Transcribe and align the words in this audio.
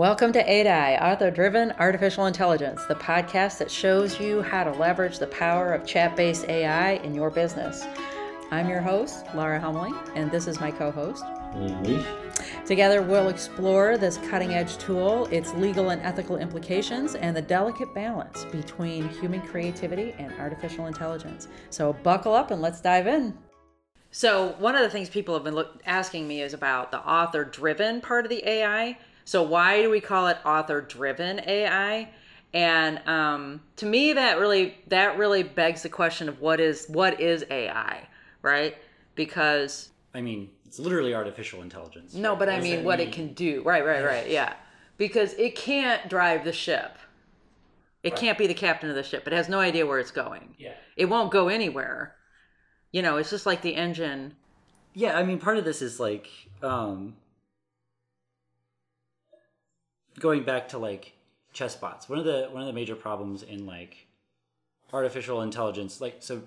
Welcome 0.00 0.32
to 0.32 0.40
ADI, 0.40 0.96
Author 0.96 1.30
Driven 1.30 1.72
Artificial 1.72 2.24
Intelligence, 2.24 2.86
the 2.86 2.94
podcast 2.94 3.58
that 3.58 3.70
shows 3.70 4.18
you 4.18 4.40
how 4.40 4.64
to 4.64 4.72
leverage 4.72 5.18
the 5.18 5.26
power 5.26 5.74
of 5.74 5.86
chat 5.86 6.16
based 6.16 6.48
AI 6.48 6.92
in 6.92 7.14
your 7.14 7.28
business. 7.28 7.84
I'm 8.50 8.70
your 8.70 8.80
host, 8.80 9.26
Lara 9.34 9.60
Helmling, 9.60 9.94
and 10.14 10.30
this 10.30 10.46
is 10.46 10.58
my 10.58 10.70
co 10.70 10.90
host. 10.90 11.22
Together, 12.64 13.02
we'll 13.02 13.28
explore 13.28 13.98
this 13.98 14.16
cutting 14.30 14.54
edge 14.54 14.78
tool, 14.78 15.26
its 15.26 15.52
legal 15.52 15.90
and 15.90 16.00
ethical 16.00 16.38
implications, 16.38 17.14
and 17.14 17.36
the 17.36 17.42
delicate 17.42 17.94
balance 17.94 18.46
between 18.46 19.06
human 19.06 19.42
creativity 19.42 20.14
and 20.18 20.32
artificial 20.40 20.86
intelligence. 20.86 21.46
So, 21.68 21.92
buckle 21.92 22.32
up 22.34 22.50
and 22.50 22.62
let's 22.62 22.80
dive 22.80 23.06
in. 23.06 23.36
So, 24.12 24.54
one 24.58 24.74
of 24.76 24.80
the 24.80 24.88
things 24.88 25.10
people 25.10 25.34
have 25.34 25.44
been 25.44 25.54
look- 25.54 25.82
asking 25.84 26.26
me 26.26 26.40
is 26.40 26.54
about 26.54 26.90
the 26.90 27.00
author 27.00 27.44
driven 27.44 28.00
part 28.00 28.24
of 28.24 28.30
the 28.30 28.48
AI. 28.48 28.96
So, 29.24 29.42
why 29.42 29.82
do 29.82 29.90
we 29.90 30.00
call 30.00 30.28
it 30.28 30.38
author 30.44 30.80
driven 30.80 31.40
AI? 31.46 32.08
And 32.52 33.00
um, 33.06 33.60
to 33.76 33.86
me, 33.86 34.12
that 34.14 34.38
really 34.38 34.76
that 34.88 35.16
really 35.18 35.42
begs 35.42 35.82
the 35.82 35.88
question 35.88 36.28
of 36.28 36.40
what 36.40 36.58
is 36.60 36.86
what 36.88 37.20
is 37.20 37.44
AI, 37.50 38.06
right? 38.42 38.76
Because 39.14 39.90
I 40.14 40.20
mean, 40.20 40.50
it's 40.66 40.78
literally 40.80 41.14
artificial 41.14 41.62
intelligence. 41.62 42.14
no, 42.14 42.34
but 42.34 42.48
I 42.48 42.60
mean 42.60 42.82
what 42.84 42.98
mean? 42.98 43.08
it 43.08 43.14
can 43.14 43.34
do. 43.34 43.62
Right, 43.62 43.84
right, 43.84 44.04
right. 44.04 44.28
Yeah. 44.28 44.54
Because 44.96 45.32
it 45.34 45.54
can't 45.56 46.08
drive 46.08 46.44
the 46.44 46.52
ship. 46.52 46.98
It 48.02 48.12
Right. 48.12 48.20
can't 48.20 48.38
be 48.38 48.46
the 48.46 48.54
captain 48.54 48.88
of 48.90 48.96
the 48.96 49.02
ship. 49.02 49.26
It 49.26 49.32
has 49.32 49.48
no 49.48 49.60
idea 49.60 49.86
where 49.86 49.98
it's 49.98 50.10
going. 50.10 50.54
Yeah. 50.58 50.72
It 50.96 51.04
won't 51.06 51.30
go 51.30 51.48
anywhere. 51.48 52.16
You 52.92 53.02
know, 53.02 53.16
it's 53.18 53.30
just 53.30 53.46
like 53.46 53.62
the 53.62 53.76
engine. 53.76 54.34
Yeah, 54.94 55.16
I 55.16 55.22
mean, 55.22 55.38
part 55.38 55.56
of 55.58 55.64
this 55.64 55.80
is 55.82 56.00
like 56.00 56.28
um, 56.62 57.14
going 60.20 60.44
back 60.44 60.68
to 60.68 60.78
like 60.78 61.12
chess 61.52 61.74
bots. 61.74 62.08
One 62.08 62.18
of 62.20 62.24
the 62.24 62.48
one 62.52 62.62
of 62.62 62.66
the 62.68 62.72
major 62.72 62.94
problems 62.94 63.42
in 63.42 63.66
like 63.66 64.06
artificial 64.92 65.42
intelligence, 65.42 66.00
like 66.00 66.16
so, 66.20 66.42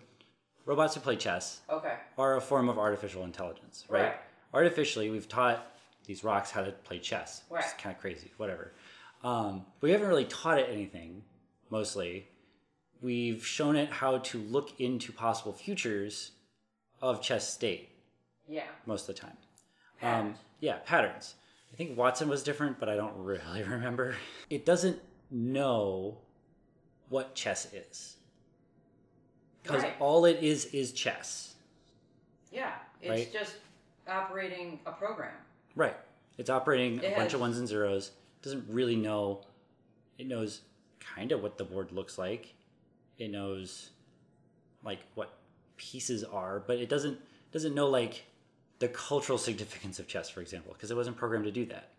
robots 0.65 0.95
who 0.95 1.01
play 1.01 1.15
chess 1.17 1.59
Okay. 1.69 1.95
are 2.17 2.37
a 2.37 2.41
form 2.41 2.69
of 2.69 2.77
artificial 2.77 3.23
intelligence, 3.23 3.85
right? 3.89 4.01
Right. 4.03 4.15
Artificially, 4.53 5.09
we've 5.09 5.27
taught 5.27 5.65
these 6.05 6.23
rocks 6.23 6.51
how 6.51 6.61
to 6.63 6.71
play 6.71 6.99
chess. 6.99 7.43
Right. 7.49 7.63
kind 7.77 7.95
of 7.95 7.99
crazy, 8.01 8.31
whatever. 8.37 8.71
Um, 9.23 9.65
but 9.79 9.87
we 9.87 9.91
haven't 9.91 10.07
really 10.07 10.25
taught 10.25 10.59
it 10.59 10.69
anything, 10.71 11.23
mostly. 11.69 12.27
We've 13.01 13.45
shown 13.45 13.75
it 13.75 13.89
how 13.89 14.17
to 14.19 14.37
look 14.37 14.79
into 14.79 15.11
possible 15.11 15.53
futures 15.53 16.31
of 17.01 17.21
chess 17.21 17.51
state 17.53 17.89
Yeah. 18.47 18.63
most 18.85 19.09
of 19.09 19.15
the 19.15 19.21
time. 19.21 19.37
Um, 20.01 20.35
yeah, 20.59 20.77
patterns. 20.85 21.35
I 21.73 21.75
think 21.75 21.97
Watson 21.97 22.29
was 22.29 22.43
different, 22.43 22.79
but 22.79 22.87
I 22.87 22.95
don't 22.95 23.15
really 23.17 23.63
remember. 23.67 24.15
It 24.49 24.65
doesn't 24.65 24.99
know 25.31 26.19
what 27.09 27.33
chess 27.35 27.73
is. 27.73 28.17
Because 29.63 29.83
Right. 29.83 29.95
all 29.99 30.25
it 30.25 30.43
is 30.43 30.65
is 30.65 30.91
chess. 30.91 31.55
Yeah. 32.51 32.75
It's 33.01 33.09
Right. 33.09 33.33
just 33.33 33.55
operating 34.07 34.79
a 34.85 34.91
program. 34.91 35.33
Right. 35.75 35.97
It's 36.37 36.49
operating 36.49 36.99
a 36.99 37.07
It 37.09 37.15
bunch 37.15 37.33
of 37.33 37.39
ones 37.39 37.57
and 37.57 37.67
zeros. 37.67 38.11
Doesn't 38.41 38.69
really 38.69 38.95
know. 38.95 39.45
It 40.17 40.27
knows 40.27 40.61
kind 40.99 41.31
of 41.31 41.41
what 41.41 41.57
the 41.57 41.63
board 41.63 41.91
looks 41.91 42.17
like. 42.17 42.53
It 43.17 43.29
knows 43.31 43.91
like 44.83 44.99
what 45.15 45.37
pieces 45.77 46.23
are, 46.23 46.59
but 46.59 46.77
it 46.77 46.89
doesn't 46.89 47.19
doesn't 47.51 47.73
know 47.73 47.87
like 47.87 48.25
the 48.83 48.89
cultural 48.89 49.37
significance 49.37 49.97
of 49.97 50.09
chess, 50.09 50.29
for 50.29 50.41
example, 50.41 50.73
because 50.73 50.91
it 50.91 50.97
wasn't 50.97 51.15
programmed 51.15 51.45
to 51.45 51.51
do 51.51 51.65
that. 51.67 51.91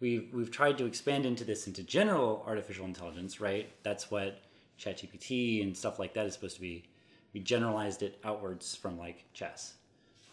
We've 0.00 0.28
we've 0.34 0.50
tried 0.50 0.76
to 0.78 0.84
expand 0.84 1.24
into 1.24 1.44
this 1.44 1.68
into 1.68 1.84
general 1.84 2.42
artificial 2.44 2.86
intelligence, 2.86 3.40
right? 3.40 3.70
That's 3.84 4.10
what 4.10 4.42
ChatGPT 4.80 5.62
and 5.62 5.76
stuff 5.76 6.00
like 6.00 6.14
that 6.14 6.26
is 6.26 6.34
supposed 6.34 6.56
to 6.56 6.60
be. 6.60 6.88
We 7.32 7.38
generalized 7.38 8.02
it 8.02 8.18
outwards 8.24 8.74
from 8.74 8.98
like 8.98 9.26
chess, 9.32 9.74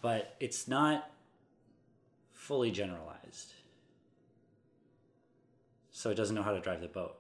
but 0.01 0.35
it's 0.40 0.68
not 0.68 1.12
fully 2.34 2.72
generalized. 2.72 3.53
So 5.91 6.09
it 6.09 6.16
doesn't 6.16 6.35
know 6.35 6.41
how 6.41 6.53
to 6.53 6.62
drive 6.62 6.81
the 6.81 6.88
boat. 6.88 7.16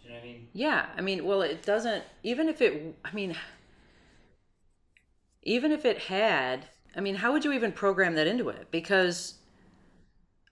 Do 0.00 0.08
you 0.08 0.14
know 0.14 0.20
what 0.20 0.24
I 0.24 0.26
mean? 0.26 0.48
Yeah, 0.54 0.86
I 0.96 1.02
mean, 1.02 1.26
well, 1.26 1.42
it 1.42 1.62
doesn't. 1.62 2.02
Even 2.22 2.48
if 2.48 2.62
it, 2.62 2.96
I 3.04 3.12
mean, 3.12 3.36
even 5.42 5.70
if 5.70 5.84
it 5.84 5.98
had, 5.98 6.64
I 6.96 7.00
mean, 7.00 7.14
how 7.14 7.32
would 7.32 7.44
you 7.44 7.52
even 7.52 7.72
program 7.72 8.14
that 8.14 8.26
into 8.26 8.48
it? 8.48 8.68
Because 8.70 9.34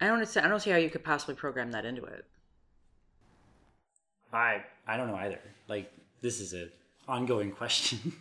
I 0.01 0.07
don't, 0.07 0.37
I 0.37 0.49
don't 0.49 0.61
see 0.61 0.71
how 0.71 0.77
you 0.77 0.91
could 0.91 1.03
possibly 1.03 1.35
program 1.35 1.73
that 1.73 1.85
into 1.87 2.05
it. 2.05 2.25
I 4.33 4.63
I 4.87 4.97
don't 4.97 5.09
know 5.09 5.17
either. 5.17 5.39
Like 5.69 5.91
this 6.21 6.41
is 6.41 6.53
an 6.53 6.71
ongoing 7.09 7.51
question. 7.61 8.13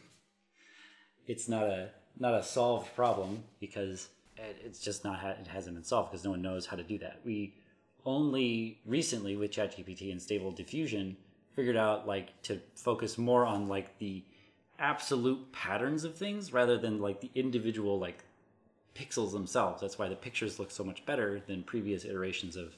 it's 1.27 1.49
not 1.49 1.63
a 1.63 1.89
not 2.19 2.35
a 2.35 2.43
solved 2.43 2.95
problem 2.95 3.43
because 3.59 4.09
it, 4.37 4.57
it's 4.63 4.79
just 4.79 5.03
not 5.03 5.19
ha- 5.19 5.35
it 5.41 5.47
hasn't 5.47 5.75
been 5.75 5.83
solved 5.83 6.11
because 6.11 6.23
no 6.23 6.31
one 6.31 6.41
knows 6.41 6.65
how 6.65 6.77
to 6.77 6.83
do 6.83 6.97
that. 6.99 7.19
We 7.25 7.55
only 8.05 8.79
recently 8.85 9.35
with 9.35 9.51
ChatGPT 9.51 10.11
and 10.11 10.21
Stable 10.21 10.51
Diffusion 10.51 11.17
figured 11.55 11.77
out 11.77 12.07
like 12.07 12.41
to 12.43 12.59
focus 12.75 13.17
more 13.17 13.45
on 13.45 13.67
like 13.67 13.97
the 13.99 14.23
absolute 14.83 15.49
patterns 15.53 16.03
of 16.03 16.15
things 16.15 16.51
rather 16.51 16.77
than 16.77 16.99
like 16.99 17.21
the 17.21 17.31
individual 17.33 17.97
like 17.97 18.25
pixels 18.93 19.31
themselves. 19.31 19.81
That's 19.81 19.97
why 19.97 20.09
the 20.09 20.15
pictures 20.15 20.59
look 20.59 20.69
so 20.69 20.83
much 20.83 21.05
better 21.05 21.41
than 21.47 21.63
previous 21.63 22.03
iterations 22.03 22.57
of 22.57 22.75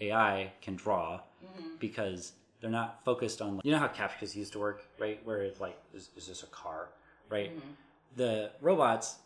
AI 0.00 0.52
can 0.60 0.74
draw 0.74 1.20
mm-hmm. 1.42 1.76
because 1.78 2.32
they're 2.60 2.70
not 2.70 3.04
focused 3.04 3.40
on 3.40 3.56
like, 3.56 3.64
you 3.64 3.70
know 3.70 3.78
how 3.78 3.86
captchas 3.86 4.34
used 4.34 4.52
to 4.54 4.58
work, 4.58 4.84
right? 4.98 5.24
Where 5.24 5.42
it's 5.42 5.60
like 5.60 5.78
is, 5.94 6.10
is 6.16 6.26
this 6.26 6.42
a 6.42 6.46
car, 6.46 6.88
right? 7.30 7.56
Mm-hmm. 7.56 7.70
The 8.16 8.50
robots 8.60 9.16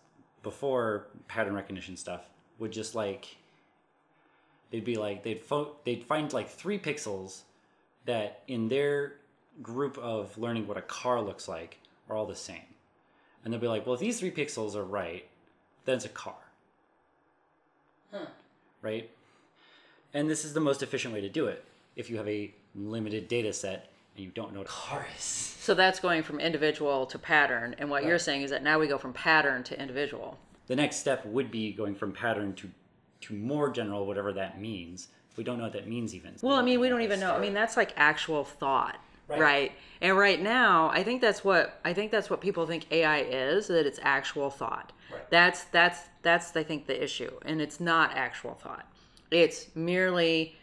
before 0.42 1.06
pattern 1.28 1.54
recognition 1.54 1.96
stuff 1.96 2.28
would 2.58 2.72
just 2.72 2.94
like 2.94 3.36
they'd 4.70 4.84
be 4.84 4.96
like 4.96 5.24
they'd 5.24 5.40
fo- 5.40 5.76
they'd 5.84 6.04
find 6.04 6.30
like 6.34 6.50
three 6.50 6.78
pixels 6.78 7.42
that 8.04 8.42
in 8.48 8.68
their 8.68 9.14
group 9.62 9.96
of 9.96 10.36
learning 10.36 10.66
what 10.66 10.76
a 10.76 10.82
car 10.82 11.22
looks 11.22 11.48
like 11.48 11.78
are 12.08 12.16
all 12.16 12.26
the 12.26 12.34
same. 12.34 12.62
And 13.44 13.52
they'll 13.52 13.60
be 13.60 13.68
like, 13.68 13.86
well, 13.86 13.94
if 13.94 14.00
these 14.00 14.18
three 14.20 14.30
pixels 14.30 14.74
are 14.74 14.84
right, 14.84 15.26
then 15.84 15.96
it's 15.96 16.04
a 16.04 16.10
car. 16.10 16.34
Right? 18.82 19.10
And 20.14 20.30
this 20.30 20.44
is 20.44 20.52
the 20.52 20.60
most 20.60 20.82
efficient 20.82 21.12
way 21.12 21.20
to 21.20 21.28
do 21.28 21.46
it 21.46 21.64
if 21.96 22.08
you 22.08 22.16
have 22.16 22.28
a 22.28 22.54
limited 22.74 23.28
data 23.28 23.52
set 23.52 23.90
and 24.16 24.24
you 24.24 24.30
don't 24.30 24.52
know 24.52 24.60
what 24.60 24.68
a 24.68 24.72
car 24.72 25.06
is. 25.16 25.22
So 25.22 25.74
that's 25.74 26.00
going 26.00 26.22
from 26.22 26.40
individual 26.40 27.06
to 27.06 27.18
pattern, 27.18 27.74
and 27.78 27.90
what 27.90 28.04
you're 28.04 28.18
saying 28.18 28.42
is 28.42 28.50
that 28.50 28.62
now 28.62 28.78
we 28.78 28.86
go 28.86 28.98
from 28.98 29.12
pattern 29.12 29.62
to 29.64 29.80
individual. 29.80 30.38
The 30.66 30.76
next 30.76 30.96
step 30.96 31.26
would 31.26 31.50
be 31.50 31.72
going 31.72 31.94
from 31.94 32.12
pattern 32.12 32.54
to 32.54 32.70
to 33.20 33.34
more 33.34 33.70
general, 33.70 34.06
whatever 34.06 34.32
that 34.32 34.60
means. 34.60 35.08
We 35.36 35.44
don't 35.44 35.58
know 35.58 35.64
what 35.64 35.72
that 35.74 35.88
means 35.88 36.14
even. 36.14 36.34
Well, 36.42 36.56
I 36.56 36.62
mean, 36.62 36.80
we 36.80 36.88
don't 36.88 37.02
even 37.02 37.20
know. 37.20 37.32
I 37.32 37.38
mean, 37.38 37.54
that's 37.54 37.76
like 37.76 37.92
actual 37.96 38.44
thought, 38.44 38.98
Right. 39.28 39.40
right. 39.40 39.72
And 40.00 40.16
right 40.16 40.40
now, 40.40 40.90
I 40.90 41.02
think 41.02 41.20
that's 41.20 41.44
what 41.44 41.80
I 41.84 41.92
think 41.92 42.10
that's 42.10 42.30
what 42.30 42.40
people 42.40 42.66
think 42.66 42.90
AI 42.90 43.20
is. 43.20 43.66
That 43.68 43.86
it's 43.86 44.00
actual 44.02 44.48
thought. 44.48 44.92
Right. 45.12 45.30
That's 45.30 45.64
that's 45.64 46.00
that's 46.22 46.56
I 46.56 46.62
think 46.62 46.86
the 46.86 47.02
issue, 47.02 47.30
and 47.44 47.60
it's 47.60 47.78
not 47.78 48.16
actual 48.16 48.54
thought. 48.54 48.86
It's 49.30 49.66
merely 49.74 50.56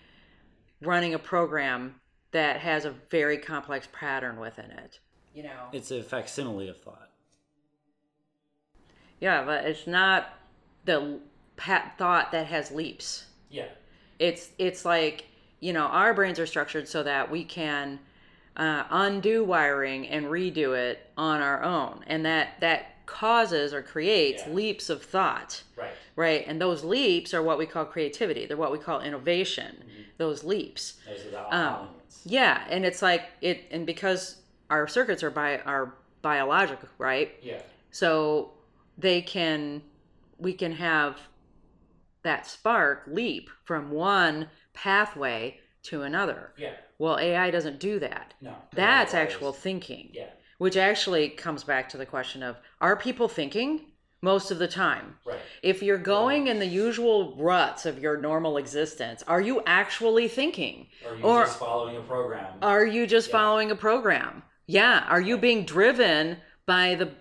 running 0.81 1.13
a 1.13 1.19
program 1.19 1.95
that 2.31 2.59
has 2.59 2.85
a 2.85 2.91
very 3.09 3.37
complex 3.37 3.87
pattern 3.91 4.39
within 4.39 4.71
it. 4.71 4.99
You 5.33 5.43
know. 5.43 5.67
it's 5.73 5.91
a 5.91 6.01
facsimile 6.01 6.69
of 6.69 6.79
thought. 6.79 7.09
Yeah, 9.19 9.43
but 9.43 9.65
it's 9.65 9.85
not 9.85 10.29
the 10.85 11.19
pat 11.57 11.97
thought 11.97 12.31
that 12.31 12.47
has 12.47 12.71
leaps. 12.71 13.25
Yeah. 13.49 13.67
it's 14.19 14.51
it's 14.57 14.85
like 14.85 15.25
you 15.59 15.71
know 15.73 15.85
our 15.85 16.13
brains 16.13 16.39
are 16.39 16.45
structured 16.45 16.88
so 16.88 17.03
that 17.03 17.29
we 17.29 17.44
can 17.44 18.00
uh, 18.57 18.84
undo 18.90 19.44
wiring 19.44 20.07
and 20.07 20.25
redo 20.28 20.75
it 20.78 21.10
on 21.18 21.42
our 21.42 21.63
own. 21.63 22.04
And 22.07 22.25
that 22.25 22.60
that 22.62 23.06
causes 23.06 23.74
or 23.74 23.81
creates 23.84 24.44
Yeah. 24.48 24.54
leaps 24.54 24.90
of 24.90 25.04
thought. 25.04 25.62
Right. 25.75 25.92
right? 26.16 26.44
And 26.48 26.60
those 26.62 26.84
leaps 26.84 27.34
are 27.34 27.44
what 27.44 27.57
we 27.57 27.66
call 27.66 27.86
creativity. 27.86 28.46
They're 28.46 28.57
what 28.57 28.72
we 28.72 28.80
call 28.80 29.02
innovation 29.02 29.84
those 30.18 30.44
leaps. 30.44 30.94
Those 31.07 31.25
are 31.25 31.30
the 31.31 31.56
Um, 31.56 31.90
yeah. 32.24 32.66
And 32.69 32.86
it's 32.86 33.02
like 33.02 33.24
it 33.42 33.66
and 33.72 33.86
because 33.86 34.42
our 34.69 34.88
circuits 34.88 35.22
are 35.24 35.30
by 35.30 35.60
are 35.60 35.94
biological 36.22 36.90
right? 36.98 37.36
Yeah. 37.42 37.62
so 37.92 38.52
they 38.98 39.22
can 39.22 39.81
we 40.40 40.54
can 40.54 40.72
have 40.74 41.19
that 42.24 42.48
spark 42.48 43.04
leap 43.07 43.50
from 43.66 43.92
one 43.92 44.50
pathway 44.74 45.60
to 45.84 46.02
another. 46.02 46.52
Yeah. 46.57 46.74
Well 46.97 47.18
ai 47.19 47.51
doesn't 47.51 47.80
do 47.80 48.00
that 48.00 48.33
No. 48.42 48.56
that's 48.74 49.13
actual 49.13 49.51
thinking 49.53 50.09
Yeah. 50.13 50.30
which 50.57 50.77
actually 50.77 51.30
comes 51.30 51.63
back 51.63 51.89
to 51.89 51.97
the 51.97 52.06
question 52.06 52.42
of 52.44 52.57
are 52.81 52.95
people 52.95 53.27
thinking 53.27 53.92
most 54.21 54.50
of 54.50 54.57
the 54.57 54.68
time. 54.68 55.18
Right. 55.24 55.38
If 55.62 55.83
you're 55.83 56.00
going 56.00 56.47
in 56.47 56.57
the 56.57 56.65
usual 56.65 57.36
ruts 57.38 57.86
of 57.86 58.00
your 58.00 58.18
normal 58.18 58.57
existence, 58.57 59.21
are 59.27 59.42
you 59.42 59.62
actually 59.68 60.27
thinking? 60.27 60.88
Or 61.06 61.12
are 61.12 61.15
you 61.18 61.24
Or- 61.24 61.44
just 61.44 61.59
following 61.59 61.97
a 61.97 62.01
program? 62.01 62.56
Are 62.63 62.86
you 62.88 63.06
just 63.06 63.27
Yeah. 63.27 63.33
following 63.33 63.69
a 63.69 63.75
program? 63.75 64.42
Yeah. 64.65 65.06
Are 65.09 65.21
you 65.21 65.38
being 65.38 65.63
driven 65.63 66.38
by 66.65 66.95
the 66.95 67.12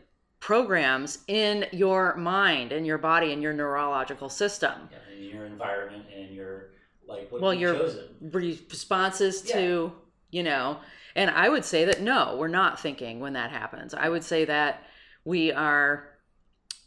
programs 0.40 1.24
in 1.26 1.66
your 1.72 2.14
mind, 2.16 2.72
in 2.72 2.86
your 2.86 2.98
body, 2.98 3.32
in 3.32 3.42
your 3.42 3.52
neurological 3.52 4.30
system? 4.30 4.88
Yeah, 4.90 5.14
in 5.16 5.22
your 5.24 5.44
environment 5.44 6.04
and 6.14 6.30
your 6.34 6.70
like 7.06 7.30
what 7.30 7.40
Well, 7.40 7.52
you've 7.54 7.60
your 7.60 7.74
chosen. 7.74 8.08
responses 8.32 9.42
to, 9.42 9.92
you 10.30 10.42
know, 10.42 10.80
and 11.14 11.30
I 11.30 11.48
would 11.48 11.64
say 11.64 11.84
that 11.84 12.00
no, 12.00 12.36
we're 12.36 12.48
not 12.48 12.80
thinking 12.80 13.20
when 13.20 13.34
that 13.34 13.50
happens. 13.50 13.94
I 13.94 14.08
would 14.08 14.24
say 14.24 14.44
that 14.46 14.82
we 15.24 15.52
are 15.52 16.08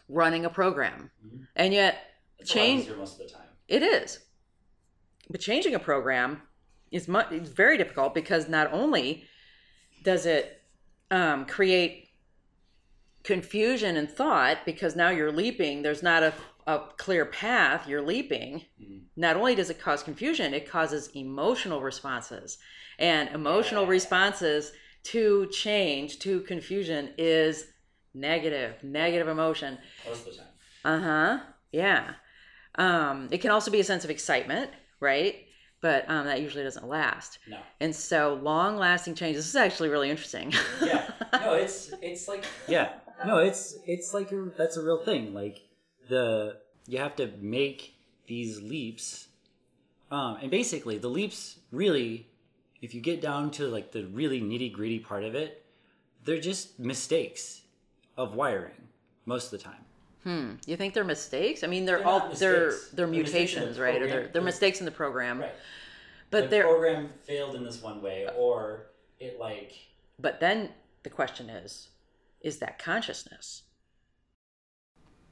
running 0.10 0.46
a 0.46 0.50
program. 0.50 1.12
Mhm. 1.26 1.48
And 1.56 1.74
yet, 1.74 1.98
It's 2.40 2.50
change 2.52 2.90
most 2.90 3.20
of 3.20 3.28
the 3.28 3.34
time. 3.34 3.48
it 3.68 3.84
is. 3.84 4.20
But 5.30 5.42
changing 5.42 5.76
a 5.76 5.80
program 5.80 6.42
is 6.92 7.08
much 7.08 7.32
it's 7.32 7.50
very 7.50 7.78
difficult 7.78 8.14
because 8.14 8.48
not 8.48 8.72
only 8.72 9.26
does 10.04 10.26
it 10.26 10.62
um, 11.12 11.46
create 11.46 12.10
confusion 13.24 13.98
and 13.98 14.10
thought 14.10 14.60
because 14.66 14.96
now 14.96 15.10
you're 15.10 15.32
leaping, 15.32 15.82
there's 15.82 16.04
not 16.04 16.24
a, 16.24 16.34
a 16.68 16.80
clear 16.98 17.26
path, 17.26 17.88
you're 17.88 18.02
leaping. 18.02 18.66
Mhm. 18.82 19.04
Not 19.16 19.36
only 19.38 19.56
does 19.56 19.70
it 19.70 19.80
cause 19.80 20.04
confusion, 20.04 20.54
it 20.54 20.70
causes 20.70 21.08
emotional 21.16 21.82
responses. 21.82 22.58
And 23.00 23.30
emotional 23.30 23.84
Yeah. 23.86 23.90
responses 23.92 24.74
to 25.06 25.48
change, 25.48 26.20
to 26.20 26.42
confusion, 26.42 27.14
is 27.18 27.68
negative, 28.14 28.84
negative 28.84 29.28
emotion. 29.30 29.78
Most 30.06 30.28
of 30.28 30.34
the 30.34 30.40
time. 30.40 30.48
Uh 30.84 31.00
huh. 31.00 31.40
Yeah. 31.72 32.14
Um, 32.76 33.30
it 33.32 33.40
can 33.40 33.52
also 33.52 33.72
be 33.72 33.80
a 33.80 33.84
sense 33.84 34.04
of 34.04 34.10
excitement, 34.12 34.70
right? 35.00 35.46
But 35.82 36.10
um, 36.10 36.26
that 36.26 36.42
usually 36.42 36.64
doesn't 36.64 36.88
last. 36.88 37.40
No. 37.48 37.60
And 37.80 37.96
so, 37.96 38.34
long 38.42 38.78
lasting 38.78 39.16
change. 39.16 39.36
This 39.36 39.48
is 39.48 39.56
actually 39.56 39.90
really 39.90 40.10
interesting. 40.10 40.52
Yeah. 40.84 41.10
No, 41.34 41.54
it's 41.64 41.92
it's 42.02 42.28
like 42.28 42.44
yeah. 42.68 42.94
No, 43.26 43.38
it's 43.38 43.78
it's 43.86 44.14
like 44.14 44.32
a, 44.32 44.52
that's 44.58 44.78
a 44.78 44.84
real 44.84 45.04
thing. 45.04 45.34
Like 45.34 45.60
the 46.08 46.58
you 46.88 46.98
have 47.00 47.16
to 47.18 47.32
make 47.42 47.96
these 48.28 48.62
leaps, 48.62 49.28
um, 50.12 50.38
and 50.42 50.50
basically 50.52 50.98
the 50.98 51.08
leaps 51.10 51.60
really, 51.72 52.28
if 52.82 52.94
you 52.94 53.02
get 53.02 53.22
down 53.22 53.52
to 53.52 53.68
like 53.68 53.92
the 53.92 54.06
really 54.08 54.42
nitty 54.42 54.72
gritty 54.72 55.00
part 55.00 55.24
of 55.24 55.36
it, 55.36 55.66
they're 56.26 56.40
just 56.40 56.80
mistakes 56.80 57.62
of 58.18 58.36
wiring 58.36 58.88
most 59.26 59.46
of 59.46 59.60
the 59.60 59.64
time. 59.64 59.84
hmm. 60.24 60.52
You 60.66 60.76
think 60.78 60.94
they're 60.94 61.04
mistakes? 61.04 61.64
I 61.64 61.68
mean, 61.68 61.86
they're, 61.86 61.98
They're 62.00 62.08
all 62.08 62.30
they're 62.34 62.72
they're 62.72 62.72
They're 62.94 63.08
mistakes 63.08 63.54
in 63.54 63.60
the 63.62 63.68
mutations, 63.68 63.80
right? 63.80 64.02
Or 64.02 64.08
they're 64.08 64.20
they're 64.22 64.28
They're- 64.30 64.42
mistakes 64.42 64.80
in 64.80 64.86
the 64.86 64.92
program. 64.92 65.40
Right. 65.42 65.54
But 66.30 66.44
the 66.44 66.48
they're 66.50 66.64
program 66.64 67.10
failed 67.24 67.56
in 67.56 67.64
this 67.64 67.82
one 67.82 68.02
way, 68.02 68.28
or 68.38 68.88
it 69.20 69.40
like 69.40 69.74
but 70.20 70.40
then 70.40 70.70
the 71.04 71.10
question 71.10 71.50
is, 71.50 71.90
is 72.42 72.58
that 72.58 72.80
consciousness? 72.80 73.64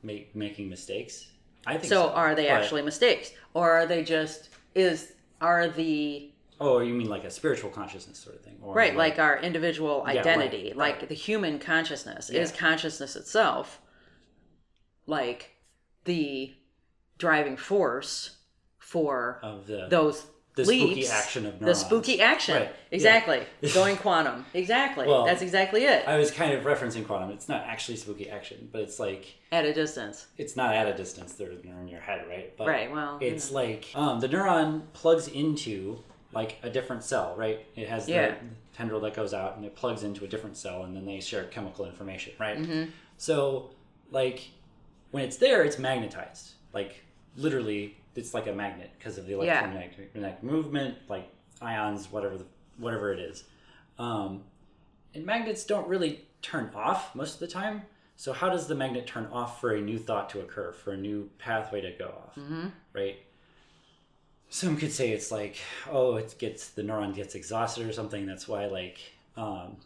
Make, 0.06 0.36
making 0.36 0.70
mistakes. 0.70 1.32
I 1.68 1.74
think 1.74 1.86
So 1.86 2.04
so. 2.08 2.10
are 2.12 2.36
they 2.36 2.44
but- 2.48 2.52
actually 2.62 2.84
mistakes, 2.84 3.32
or 3.54 3.72
are 3.72 3.86
they 3.86 4.04
just 4.04 4.50
is 4.76 5.14
are 5.42 5.68
the 5.68 6.32
Oh, 6.62 6.80
you 6.80 6.94
mean 6.94 7.10
like 7.10 7.26
a 7.26 7.30
spiritual 7.32 7.70
consciousness 7.70 8.18
sort 8.20 8.36
of 8.38 8.42
thing, 8.42 8.58
or 8.62 8.74
right 8.74 8.96
like 8.96 9.20
our 9.20 9.38
individual 9.40 9.98
Yeah, 10.08 10.14
right, 10.14 10.18
identity 10.20 10.74
like 10.76 11.00
right. 11.00 11.10
the 11.10 11.16
human 11.16 11.60
consciousness 11.60 12.30
is 12.30 12.52
consciousness 12.52 13.16
itself 13.18 13.82
like 15.08 15.52
the 16.06 16.54
driving 17.18 17.58
force 17.58 18.38
for 18.78 19.40
of 19.44 19.68
the 19.68 19.88
those 19.90 20.28
the 20.56 20.64
spooky 20.66 21.08
action 21.08 21.46
of 21.46 21.60
neurons. 21.62 21.80
the 21.82 21.86
spooky 21.86 22.22
action 22.22 22.56
Right, 22.56 22.76
yeah. 22.92 23.44
going 23.74 23.98
quantum 23.98 24.46
exactly 24.54 25.06
Well, 25.08 25.26
that's 25.26 25.42
exactly 25.42 25.84
it 25.84 26.08
I 26.08 26.18
was 26.18 26.32
kind 26.32 26.54
of 26.54 26.64
referencing 26.64 27.06
quantum. 27.06 27.32
It's 27.32 27.50
not 27.50 27.64
actually 27.66 27.98
spooky 27.98 28.30
action, 28.30 28.70
but 28.72 28.82
it's 28.82 29.00
like 29.00 29.36
at 29.52 29.66
a 29.66 29.74
distance 29.74 30.28
it's 30.38 30.56
not 30.56 30.74
at 30.74 30.88
a 30.88 30.94
distance. 30.96 31.34
They're 31.34 31.52
in 31.52 31.88
your 31.88 32.00
head, 32.02 32.26
right? 32.28 32.56
But 32.58 32.68
right 32.68 32.92
well 32.92 33.18
It's 33.22 33.52
like 33.52 33.92
um, 33.96 34.20
the 34.20 34.30
neuron 34.30 34.84
plugs 34.94 35.28
into 35.28 36.04
like 36.32 36.58
a 36.64 36.70
different 36.70 37.04
cell, 37.04 37.34
right? 37.38 37.66
It 37.76 37.88
has 37.88 38.08
Yeah. 38.10 38.30
the 38.30 38.36
tendril 38.76 39.00
that 39.02 39.14
goes 39.14 39.34
out 39.34 39.56
and 39.56 39.66
it 39.66 39.74
plugs 39.76 40.04
into 40.04 40.26
a 40.26 40.28
different 40.28 40.58
cell, 40.58 40.84
and 40.84 40.96
then 40.96 41.06
they 41.06 41.22
share 41.22 41.46
chemical 41.46 41.86
information, 41.86 42.34
right? 42.40 42.58
Mhm. 42.58 42.92
So, 43.18 43.70
like 44.12 44.50
when 45.12 45.24
it's 45.24 45.38
there, 45.38 45.64
it's 45.64 45.80
magnetized. 45.80 46.52
Like 46.74 47.04
literally, 47.38 47.96
it's 48.16 48.34
like 48.34 48.48
a 48.48 48.54
magnet 48.54 48.92
because 48.98 49.18
of 49.18 49.26
the 49.28 49.34
Yeah. 49.34 49.66
electromagnetic 49.66 50.42
movement, 50.44 50.98
like 51.10 51.30
ions, 51.62 52.12
whatever 52.12 52.38
the, 52.38 52.46
whatever 52.78 53.12
it 53.14 53.20
is. 53.20 53.44
Um, 54.00 54.44
and 55.14 55.26
magnets 55.26 55.66
don't 55.66 55.88
really 55.88 56.26
turn 56.42 56.70
off 56.76 57.14
most 57.16 57.36
of 57.36 57.40
the 57.40 57.48
time. 57.48 57.84
So 58.18 58.32
how 58.32 58.50
does 58.50 58.68
the 58.68 58.76
magnet 58.76 59.06
turn 59.08 59.26
off 59.28 59.60
for 59.60 59.76
a 59.76 59.82
new 59.82 59.98
thought 60.00 60.30
to 60.30 60.40
occur, 60.42 60.72
for 60.72 60.94
a 60.94 60.98
new 60.98 61.30
pathway 61.38 61.82
to 61.82 61.92
go 61.92 62.06
off, 62.26 62.36
Mhm. 62.36 62.72
right? 62.94 63.18
Some 64.50 64.78
could 64.78 64.92
say 64.92 65.12
it's 65.12 65.32
like, 65.32 65.58
oh, 65.92 66.16
it 66.16 66.36
gets 66.40 66.70
the 66.70 66.82
neuron 66.82 67.14
gets 67.14 67.36
exhausted 67.36 67.88
or 67.88 67.92
something. 67.92 68.26
That's 68.26 68.48
why, 68.48 68.68
like, 68.68 69.00
um, 69.36 69.78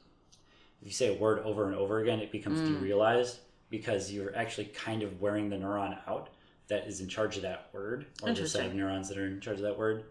if 0.81 0.88
you 0.88 0.92
say 0.94 1.16
a 1.16 1.18
word 1.20 1.40
over 1.40 1.66
and 1.66 1.76
over 1.76 2.00
again, 2.00 2.20
it 2.20 2.31
becomes 2.31 2.62
Mm. 2.62 2.80
derealized 2.80 3.38
because 3.72 4.12
you're 4.12 4.36
actually 4.36 4.66
kind 4.66 5.02
of 5.02 5.22
wearing 5.22 5.50
the 5.50 5.56
neuron 5.56 5.98
out 6.08 6.30
that 6.69 6.88
is 6.88 7.01
in 7.01 7.07
charge 7.07 7.36
of 7.36 7.44
that 7.44 7.69
word, 7.74 8.06
or 8.24 8.33
the 8.33 8.48
set 8.48 8.66
of 8.66 8.74
neurons 8.74 9.10
that 9.10 9.18
are 9.18 9.25
in 9.25 9.42
charge 9.42 9.57
of 9.57 9.63
that 9.63 9.77
word, 9.77 10.06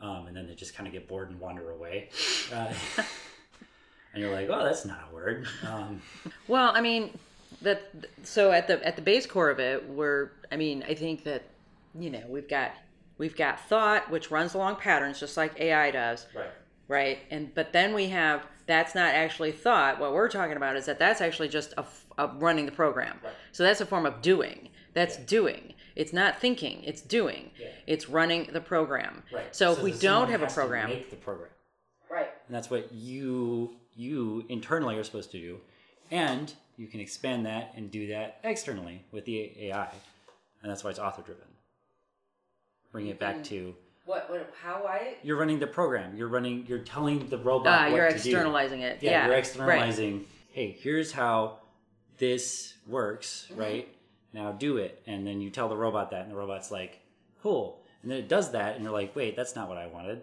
um, 0.00 0.26
and 0.26 0.36
then 0.36 0.46
they 0.46 0.54
just 0.54 0.74
kind 0.74 0.86
of 0.86 0.92
get 0.92 1.06
bored 1.08 1.30
and 1.30 1.38
wander 1.40 1.70
away. 1.70 2.08
Uh, 2.52 2.72
and 4.12 4.22
you're 4.22 4.32
like, 4.32 4.48
oh, 4.48 4.64
that's 4.64 4.84
not 4.84 5.08
a 5.10 5.14
word. 5.14 5.46
Um, 5.68 6.00
Well, 6.48 6.72
I 6.74 6.80
mean, 6.80 7.18
that 7.62 7.82
so 8.22 8.52
at 8.52 8.68
the 8.68 8.84
at 8.86 8.96
the 8.96 9.02
base 9.02 9.26
core 9.26 9.50
of 9.50 9.58
it, 9.58 9.88
we're 9.88 10.30
I 10.50 10.56
mean, 10.56 10.84
I 10.88 10.94
think 10.94 11.24
that 11.24 11.44
you 11.98 12.10
know 12.10 12.22
we've 12.28 12.48
got 12.48 12.72
we've 13.18 13.36
got 13.36 13.60
thought 13.68 14.10
which 14.10 14.30
runs 14.30 14.54
along 14.54 14.76
patterns 14.76 15.20
just 15.20 15.36
like 15.36 15.58
AI 15.60 15.90
does, 15.90 16.26
right. 16.34 16.50
right? 16.88 17.18
And 17.30 17.54
but 17.54 17.72
then 17.72 17.94
we 17.94 18.08
have 18.08 18.46
that's 18.66 18.94
not 18.94 19.14
actually 19.14 19.52
thought. 19.52 19.98
What 20.00 20.12
we're 20.12 20.28
talking 20.28 20.56
about 20.56 20.76
is 20.76 20.86
that 20.86 20.98
that's 20.98 21.20
actually 21.20 21.48
just 21.48 21.74
a, 21.76 21.84
a 22.18 22.28
running 22.28 22.66
the 22.66 22.72
program. 22.72 23.18
Right. 23.22 23.32
So 23.52 23.62
that's 23.62 23.80
a 23.80 23.86
form 23.86 24.06
of 24.06 24.22
doing. 24.22 24.68
That's 24.94 25.18
Yeah. 25.18 25.24
doing. 25.26 25.73
It's 25.96 26.12
not 26.12 26.40
thinking. 26.40 26.82
It's 26.84 27.00
doing. 27.00 27.50
Yeah. 27.58 27.68
It's 27.86 28.08
running 28.08 28.48
the 28.52 28.60
program. 28.60 29.22
Right. 29.32 29.54
So, 29.54 29.72
if 29.72 29.82
we 29.82 29.90
don't 29.92 30.00
someone 30.00 30.30
have 30.30 30.40
a 30.42 30.44
has 30.44 30.54
to 30.54 30.60
program, 30.60 30.88
make 30.90 31.10
the 31.10 31.16
program. 31.16 31.50
right? 32.10 32.30
And 32.46 32.54
that's 32.54 32.70
what 32.70 32.92
you 32.92 33.76
you 33.96 34.44
internally 34.48 34.96
are 34.96 35.04
supposed 35.04 35.30
to 35.32 35.38
do. 35.38 35.60
And 36.10 36.52
you 36.76 36.86
can 36.88 36.98
expand 37.00 37.46
that 37.46 37.72
and 37.76 37.90
do 37.90 38.08
that 38.08 38.40
externally 38.42 39.04
with 39.12 39.24
the 39.24 39.52
AI. 39.68 39.88
And 40.62 40.70
that's 40.70 40.82
why 40.82 40.90
it's 40.90 40.98
author 40.98 41.22
driven. 41.22 41.44
Bring 42.92 43.06
it 43.08 43.18
back 43.18 43.42
to 43.44 43.74
What? 44.04 44.28
what 44.30 44.52
how 44.62 44.84
I? 44.86 45.16
you're 45.22 45.36
running 45.36 45.58
the 45.58 45.66
program. 45.66 46.16
You're 46.16 46.28
running 46.28 46.64
you're 46.68 46.78
telling 46.80 47.28
the 47.28 47.38
robot 47.38 47.66
Ah, 47.72 47.82
what 47.90 47.96
you're 47.96 48.08
to 48.08 48.18
do. 48.18 48.30
externalizing 48.30 48.80
it. 48.82 48.98
Yeah, 49.00 49.10
Yeah, 49.10 49.22
you're 49.24 49.30
right. 49.32 49.38
externalizing, 49.38 50.24
hey, 50.52 50.76
here's 50.78 51.12
how 51.12 51.58
this 52.18 52.74
works, 52.86 53.46
Mm-hmm. 53.50 53.60
right? 53.60 53.88
Now 54.34 54.52
do 54.52 54.76
it. 54.76 55.02
And 55.06 55.26
then 55.26 55.40
you 55.40 55.48
tell 55.48 55.68
the 55.70 55.76
robot 55.76 56.10
that 56.10 56.22
and 56.22 56.30
the 56.30 56.36
robot's 56.36 56.70
like, 56.70 57.00
cool. 57.42 57.80
And 58.02 58.10
then 58.10 58.18
it 58.18 58.28
does 58.28 58.50
that 58.52 58.74
and 58.74 58.84
you're 58.84 58.92
like, 58.92 59.16
wait, 59.16 59.36
that's 59.36 59.56
not 59.56 59.68
what 59.68 59.78
I 59.78 59.86
wanted. 59.86 60.20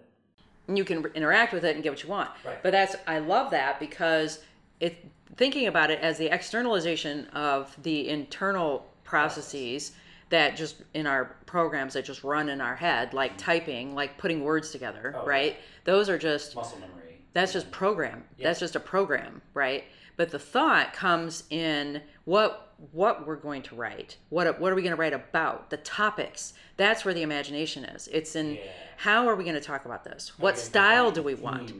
and 0.68 0.77
you 0.77 0.86
can 0.86 1.03
interact 1.15 1.53
with 1.53 1.63
it 1.65 1.74
and 1.75 1.84
get 1.84 1.91
what 1.91 2.03
you 2.03 2.10
want. 2.10 2.30
Right. 2.46 2.62
But 2.62 2.72
that's 2.72 2.96
I 3.08 3.18
love 3.20 3.50
that 3.51 3.80
because 3.80 4.39
it 4.80 5.10
thinking 5.38 5.68
about 5.68 5.89
it 5.89 6.00
as 6.01 6.18
the 6.18 6.27
externalization 6.27 7.25
of 7.27 7.75
the 7.82 8.10
internal 8.10 8.86
processes 9.03 9.94
that 10.30 10.56
just 10.56 10.75
in 10.94 11.08
our 11.08 11.36
programs 11.46 11.94
that 11.94 12.06
just 12.06 12.24
run 12.24 12.50
in 12.50 12.62
our 12.62 12.75
head, 12.75 13.13
like 13.13 13.32
mm-hmm. 13.32 13.39
typing, 13.39 13.96
like 13.96 14.18
putting 14.18 14.44
words 14.44 14.72
together, 14.72 15.15
Oh, 15.18 15.25
right? 15.25 15.58
Those 15.86 16.10
are 16.10 16.18
just 16.18 16.56
Muscle 16.56 16.80
memory. 16.80 17.18
that's 17.34 17.53
just 17.53 17.72
program. 17.72 18.24
Yeah. 18.38 18.48
That's 18.48 18.60
just 18.60 18.75
a 18.75 18.80
program, 18.80 19.41
right? 19.53 19.84
But 20.21 20.29
the 20.29 20.37
thought 20.37 20.93
comes 20.93 21.45
in 21.49 22.03
what 22.25 22.75
what 22.91 23.25
we're 23.25 23.37
going 23.37 23.63
to 23.63 23.75
write. 23.75 24.17
What 24.29 24.59
what 24.61 24.71
are 24.71 24.75
we 24.75 24.83
going 24.83 24.95
to 24.95 25.01
write 25.01 25.13
about? 25.13 25.71
The 25.71 25.77
topics. 25.77 26.53
That's 26.77 27.03
where 27.03 27.15
the 27.15 27.23
imagination 27.23 27.85
is. 27.85 28.07
It's 28.11 28.35
in 28.35 28.53
Yeah. 28.53 28.61
how 28.97 29.27
are 29.27 29.35
we 29.35 29.43
going 29.43 29.55
to 29.55 29.59
talk 29.59 29.85
about 29.85 30.03
this? 30.03 30.37
What 30.37 30.59
style 30.59 31.09
do 31.09 31.23
we 31.23 31.33
want? 31.33 31.73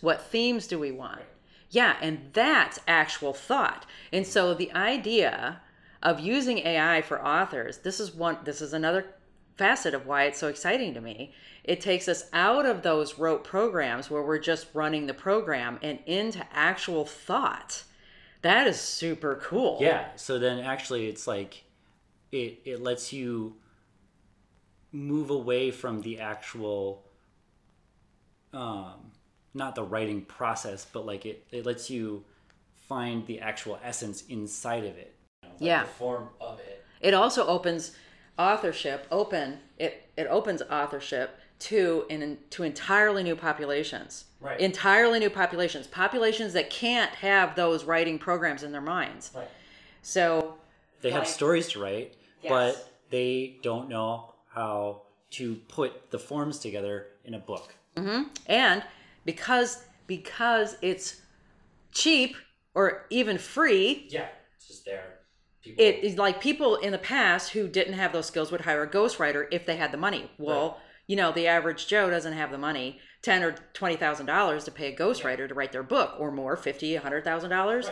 What 0.00 0.22
themes 0.22 0.68
do 0.68 0.78
we 0.78 0.92
want? 0.92 1.16
Right. 1.16 1.26
Yeah, 1.70 1.96
and 2.00 2.30
that's 2.32 2.78
actual 2.86 3.32
thought. 3.32 3.84
And 4.12 4.24
so 4.24 4.54
the 4.54 4.70
idea 4.74 5.60
of 6.00 6.20
using 6.20 6.58
AI 6.58 7.02
for 7.02 7.20
authors, 7.26 7.78
this 7.78 7.98
is 7.98 8.14
one 8.14 8.38
this 8.44 8.60
is 8.60 8.72
another 8.72 9.06
facet 9.56 9.92
of 9.92 10.06
why 10.06 10.22
it's 10.22 10.38
so 10.38 10.46
exciting 10.46 10.94
to 10.94 11.00
me. 11.00 11.32
It 11.64 11.82
takes 11.82 12.08
us 12.08 12.30
out 12.32 12.64
of 12.64 12.82
those 12.82 13.18
rote 13.18 13.44
programs 13.44 14.08
where 14.08 14.22
we're 14.22 14.38
just 14.38 14.68
running 14.72 15.06
the 15.06 15.12
program 15.12 15.78
and 15.82 15.98
into 16.06 16.46
actual 16.50 17.04
thought. 17.04 17.82
That 18.42 18.66
is 18.66 18.80
super 18.80 19.36
cool. 19.42 19.78
Yeah. 19.80 20.06
So 20.16 20.38
then 20.38 20.60
actually 20.60 21.08
it's 21.08 21.26
like 21.26 21.64
it 22.32 22.60
it 22.64 22.80
lets 22.82 23.12
you 23.12 23.56
move 24.92 25.30
away 25.30 25.70
from 25.70 26.00
the 26.02 26.20
actual 26.20 27.04
um 28.52 29.12
not 29.52 29.74
the 29.74 29.82
writing 29.82 30.22
process 30.22 30.86
but 30.90 31.04
like 31.04 31.26
it 31.26 31.46
it 31.50 31.66
lets 31.66 31.90
you 31.90 32.24
find 32.88 33.26
the 33.26 33.40
actual 33.40 33.78
essence 33.84 34.24
inside 34.28 34.84
of 34.84 34.96
it 34.96 35.14
you 35.42 35.48
know, 35.48 35.54
like 35.54 35.66
Yeah. 35.66 35.82
the 35.82 35.88
form 35.88 36.28
of 36.40 36.58
it 36.60 36.84
It 37.00 37.12
also 37.12 37.46
opens 37.46 37.92
authorship 38.38 39.06
open. 39.10 39.58
It 39.76 40.10
it 40.16 40.26
opens 40.28 40.62
authorship 40.62 41.38
to 41.58 42.04
in 42.08 42.38
to 42.50 42.62
entirely 42.62 43.22
new 43.22 43.36
populations. 43.36 44.24
Right. 44.40 44.60
Entirely 44.60 45.18
new 45.18 45.30
populations. 45.30 45.86
Populations 45.86 46.52
that 46.52 46.70
can't 46.70 47.10
have 47.16 47.56
those 47.56 47.84
writing 47.84 48.18
programs 48.18 48.62
in 48.62 48.72
their 48.72 48.80
minds. 48.80 49.32
right 49.34 49.48
So 50.02 50.58
they 51.02 51.10
have 51.10 51.26
stories 51.26 51.68
to 51.72 51.80
write 51.80 52.14
Yes. 52.42 52.50
but 52.50 52.92
they 53.10 53.56
don't 53.62 53.88
know 53.88 54.34
how 54.50 55.02
to 55.30 55.56
put 55.68 56.10
the 56.10 56.18
forms 56.18 56.58
together 56.60 57.08
in 57.24 57.34
a 57.34 57.38
book 57.38 57.74
mm-hmm. 57.96 58.28
and 58.46 58.84
because 59.24 59.84
because 60.06 60.76
it's 60.80 61.20
cheap 61.90 62.36
or 62.74 63.06
even 63.10 63.38
free 63.38 64.06
yeah 64.08 64.28
it's 64.56 64.68
just 64.68 64.84
there 64.84 65.18
people 65.62 65.84
it 65.84 66.04
is 66.04 66.16
like 66.16 66.40
people 66.40 66.76
in 66.76 66.92
the 66.92 66.98
past 66.98 67.50
who 67.50 67.68
didn't 67.68 67.94
have 67.94 68.12
those 68.12 68.26
skills 68.26 68.50
would 68.52 68.62
hire 68.62 68.82
a 68.82 68.88
ghostwriter 68.88 69.46
if 69.50 69.66
they 69.66 69.76
had 69.76 69.92
the 69.92 69.98
money. 69.98 70.30
Well, 70.38 70.68
Right. 70.68 70.76
You 71.08 71.16
know, 71.16 71.32
the 71.32 71.48
average 71.48 71.88
Joe 71.88 72.08
doesn't 72.08 72.34
have 72.34 72.52
the 72.52 72.58
money, 72.58 73.00
ten 73.22 73.42
or 73.42 73.56
twenty 73.72 73.96
thousand 73.96 74.26
dollars 74.26 74.62
to 74.64 74.70
pay 74.70 74.92
a 74.92 74.96
ghostwriter 74.96 75.48
to 75.48 75.54
write 75.54 75.72
their 75.72 75.82
book, 75.82 76.14
or 76.20 76.30
more, 76.30 76.56
fifty, 76.56 76.94
a 76.94 77.00
hundred 77.00 77.24
thousand 77.24 77.50
dollars. 77.50 77.90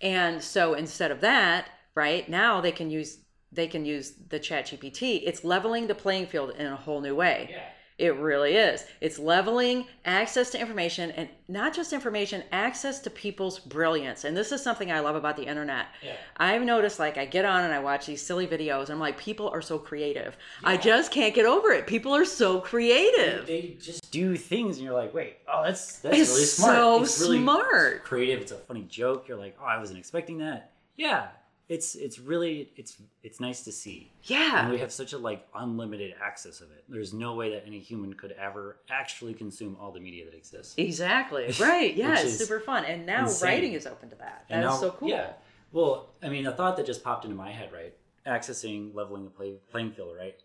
And 0.00 0.42
so 0.42 0.72
instead 0.72 1.10
of 1.10 1.20
that, 1.20 1.68
right 1.94 2.26
now 2.28 2.62
they 2.62 2.72
can 2.72 2.90
use 2.90 3.18
they 3.52 3.66
can 3.66 3.84
use 3.84 4.14
the 4.30 4.38
Chat 4.38 4.68
GPT. 4.68 5.22
It's 5.26 5.44
leveling 5.44 5.86
the 5.88 5.94
playing 5.94 6.26
field 6.28 6.52
in 6.56 6.66
a 6.66 6.76
whole 6.76 7.02
new 7.02 7.14
way. 7.14 7.48
yeah 7.50 7.62
It 8.02 8.16
really 8.16 8.56
is. 8.56 8.84
It's 9.00 9.18
leveling 9.18 9.86
access 10.04 10.50
to 10.50 10.60
information 10.60 11.12
and 11.12 11.28
not 11.46 11.72
just 11.72 11.92
information, 11.92 12.42
access 12.50 12.98
to 13.00 13.10
people's 13.10 13.60
brilliance. 13.60 14.24
And 14.24 14.36
this 14.36 14.50
is 14.50 14.60
something 14.60 14.90
I 14.90 14.98
love 15.00 15.14
about 15.14 15.36
the 15.36 15.44
internet. 15.44 15.86
Yeah. 16.04 16.16
I've 16.36 16.62
noticed 16.62 16.98
like 16.98 17.16
I 17.16 17.26
get 17.26 17.44
on 17.44 17.62
and 17.64 17.72
I 17.72 17.78
watch 17.78 18.06
these 18.06 18.20
silly 18.20 18.46
videos 18.48 18.84
and 18.84 18.90
I'm 18.94 18.98
like, 19.00 19.18
people 19.18 19.48
are 19.50 19.62
so 19.62 19.78
creative. 19.78 20.36
I 20.64 20.76
just 20.78 21.12
can't 21.12 21.32
get 21.32 21.46
over 21.46 21.70
it. 21.70 21.86
People 21.86 22.12
are 22.16 22.24
so 22.24 22.60
creative. 22.60 23.46
they 23.46 23.76
just 23.80 24.10
do 24.10 24.34
things 24.36 24.76
and 24.78 24.84
you're 24.84 24.94
like 24.94 25.14
wait 25.14 25.36
oh 25.48 25.62
that's 25.64 25.98
that's 26.00 26.16
It's 26.18 26.30
really 26.30 26.44
smart 26.44 26.76
so 26.76 27.02
it's 27.02 27.20
really 27.20 27.38
smart. 27.38 28.04
creative 28.04 28.40
it's 28.40 28.52
a 28.52 28.56
funny 28.56 28.82
joke 28.88 29.26
you're 29.28 29.38
like 29.38 29.56
oh 29.60 29.64
i 29.64 29.78
wasn't 29.78 29.98
expecting 29.98 30.38
that 30.38 30.72
yeah 30.96 31.28
it's 31.74 31.88
it's 31.94 32.18
really 32.18 32.54
it's 32.76 32.92
it's 33.22 33.38
nice 33.40 33.60
to 33.64 33.72
see 33.72 33.98
and 34.28 34.38
Yeah. 34.40 34.70
we 34.70 34.78
have 34.84 34.92
such 34.92 35.12
a 35.12 35.18
like 35.28 35.40
unlimited 35.54 36.10
access 36.28 36.60
of 36.60 36.68
it 36.76 36.84
there's 36.94 37.12
no 37.26 37.30
way 37.40 37.46
that 37.54 37.62
any 37.66 37.78
human 37.90 38.12
could 38.20 38.32
ever 38.32 38.64
actually 38.90 39.34
consume 39.34 39.76
all 39.80 39.90
the 39.92 40.00
media 40.08 40.24
that 40.26 40.34
exists 40.42 40.74
Exactly. 40.76 41.44
Right. 41.60 41.94
Yeah. 41.94 42.18
It's 42.20 42.36
super 42.38 42.60
fun. 42.60 42.84
And 42.84 43.06
now 43.06 43.22
insane. 43.22 43.48
writing 43.48 43.72
is 43.74 43.86
open 43.86 44.08
to 44.10 44.16
that. 44.16 44.44
That 44.48 44.54
And 44.64 44.72
is 44.72 44.80
so 44.80 44.90
cool. 44.98 45.08
yeah 45.08 45.28
well 45.72 45.92
i 46.22 46.28
mean 46.28 46.44
a 46.46 46.52
thought 46.58 46.74
that 46.76 46.84
just 46.92 47.02
popped 47.08 47.24
into 47.24 47.36
my 47.36 47.50
head 47.58 47.70
right 47.72 47.94
accessing 48.26 48.94
leveling 48.94 49.24
the 49.24 49.30
play, 49.30 49.50
playing 49.70 49.90
field 49.92 50.14
right 50.24 50.36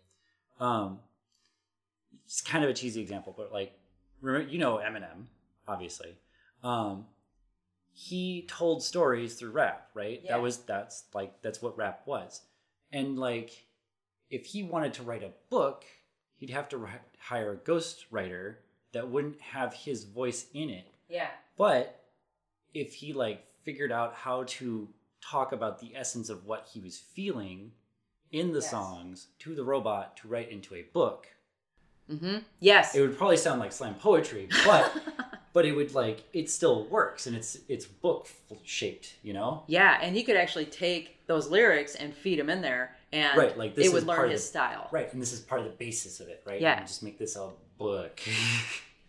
um 0.60 0.98
it's 2.24 2.40
kind 2.40 2.64
of 2.64 2.70
a 2.70 2.74
cheesy 2.74 3.00
example 3.00 3.34
but 3.36 3.52
like 3.52 3.72
remember, 4.22 4.48
you 4.52 4.58
know 4.58 4.74
eminem 4.88 5.26
obviously 5.66 6.16
um 6.62 7.04
he 8.00 8.46
told 8.48 8.80
stories 8.80 9.34
through 9.34 9.50
rap 9.50 9.88
right 9.92 10.20
Yeah. 10.22 10.32
that 10.36 10.42
was 10.42 10.58
that's 10.58 11.04
like 11.14 11.42
that's 11.42 11.60
what 11.60 11.76
rap 11.76 12.02
was 12.06 12.42
and 12.92 13.18
like 13.18 13.66
if 14.30 14.46
he 14.46 14.62
wanted 14.62 14.94
to 14.94 15.02
write 15.02 15.24
a 15.24 15.32
book 15.50 15.84
he'd 16.36 16.50
have 16.50 16.68
to 16.68 16.86
hire 17.18 17.50
a 17.52 17.56
ghost 17.56 18.06
writer 18.12 18.60
that 18.92 19.08
wouldn't 19.10 19.40
have 19.40 19.74
his 19.74 20.04
voice 20.04 20.46
in 20.54 20.70
it 20.70 20.86
Yeah. 21.08 21.26
but 21.56 22.04
if 22.72 22.94
he 22.94 23.12
like 23.12 23.44
figured 23.64 23.90
out 23.90 24.14
how 24.14 24.44
to 24.44 24.88
talk 25.20 25.50
about 25.50 25.80
the 25.80 25.96
essence 25.96 26.28
of 26.28 26.44
what 26.46 26.68
he 26.72 26.78
was 26.78 26.98
feeling 26.98 27.72
in 28.30 28.52
the 28.52 28.60
Yes. 28.60 28.70
songs 28.70 29.26
to 29.40 29.56
the 29.56 29.64
robot 29.64 30.16
to 30.18 30.28
write 30.28 30.50
into 30.50 30.74
a 30.76 30.82
book, 30.82 31.26
Mm-hmm. 32.08 32.38
Yes. 32.60 32.94
it 32.94 33.00
would 33.00 33.18
probably 33.18 33.36
sound 33.36 33.58
like 33.60 33.72
slam 33.72 33.94
poetry, 33.96 34.48
but 34.64 34.92
but 35.52 35.64
it 35.64 35.72
would 35.72 35.94
like 35.94 36.24
it 36.32 36.48
still 36.50 36.84
works 36.86 37.26
and 37.26 37.34
it's 37.36 37.58
it's 37.68 37.86
book 37.86 38.28
shaped, 38.64 39.14
you 39.22 39.32
know? 39.32 39.62
Yeah, 39.66 39.98
and 40.02 40.14
he 40.16 40.22
could 40.22 40.36
actually 40.36 40.66
take 40.66 41.26
those 41.26 41.48
lyrics 41.48 41.94
and 41.94 42.14
feed 42.14 42.38
them 42.38 42.48
in 42.50 42.62
there, 42.62 42.96
and 43.12 43.36
Right, 43.36 43.56
like 43.58 43.74
this 43.74 43.86
it 43.88 43.92
would 43.92 44.06
learn 44.06 44.30
his 44.30 44.42
the- 44.42 44.48
style. 44.48 44.88
Right, 44.90 45.12
and 45.12 45.20
this 45.20 45.32
is 45.32 45.40
part 45.40 45.60
of 45.60 45.66
the 45.66 45.72
basis 45.76 46.20
of 46.20 46.28
it, 46.28 46.42
right? 46.46 46.60
Yeah. 46.60 46.78
And 46.78 46.86
just 46.86 47.02
make 47.02 47.18
this 47.18 47.36
a 47.36 47.50
book. 47.78 48.20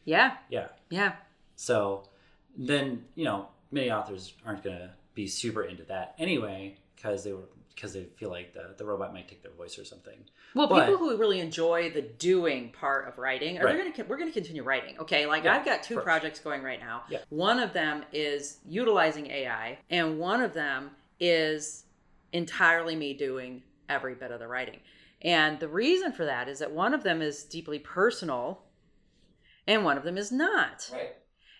Yeah, 0.05 0.38
yeah. 0.50 0.67
yeah, 0.89 1.13
So 1.55 2.03
then, 2.58 3.05
you 3.13 3.25
know, 3.25 3.50
many 3.69 3.91
authors 3.91 4.34
aren't 4.43 4.63
going 4.63 4.77
to 4.77 4.89
be 5.13 5.27
super 5.27 5.63
into 5.63 5.84
that 5.84 6.15
anyway 6.17 6.77
because 7.01 7.23
they 7.23 7.33
were 7.33 7.47
because 7.75 7.93
they 7.93 8.03
feel 8.17 8.29
like 8.29 8.53
the, 8.53 8.73
the 8.77 8.83
robot 8.83 9.13
might 9.13 9.29
take 9.29 9.41
their 9.41 9.53
voice 9.53 9.79
or 9.79 9.85
something. 9.85 10.17
Well, 10.53 10.67
But- 10.67 10.85
people 10.85 10.97
who 10.97 11.15
really 11.15 11.39
enjoy 11.39 11.89
the 11.91 12.01
doing 12.01 12.71
part 12.73 13.07
of 13.07 13.17
writing, 13.17 13.57
are 13.57 13.63
Right. 13.63 13.77
they're 13.77 13.91
gonna 13.91 14.09
we're 14.09 14.17
gonna 14.17 14.31
continue 14.31 14.63
writing. 14.63 14.99
Okay, 14.99 15.25
like 15.25 15.45
Yeah, 15.45 15.55
I've 15.55 15.65
got 15.65 15.83
two 15.83 15.99
projects 16.01 16.39
going 16.39 16.61
right 16.61 16.79
now. 16.79 17.03
Yeah. 17.09 17.19
One 17.29 17.59
of 17.59 17.71
them 17.73 18.03
is 18.11 18.57
utilizing 18.65 19.27
AI, 19.27 19.79
and 19.89 20.19
one 20.19 20.41
of 20.41 20.53
them 20.53 20.91
is 21.19 21.85
entirely 22.33 22.95
me 22.95 23.13
doing 23.13 23.63
every 23.87 24.13
bit 24.15 24.31
of 24.31 24.39
the 24.39 24.47
writing. 24.47 24.79
And 25.21 25.59
the 25.59 25.67
reason 25.67 26.11
for 26.11 26.25
that 26.25 26.47
is 26.49 26.59
that 26.59 26.71
one 26.71 26.93
of 26.93 27.03
them 27.03 27.21
is 27.21 27.43
deeply 27.43 27.79
personal, 27.79 28.61
and 29.67 29.85
one 29.85 29.97
of 29.97 30.03
them 30.03 30.17
is 30.17 30.31
not. 30.31 30.89
Right. 30.91 31.15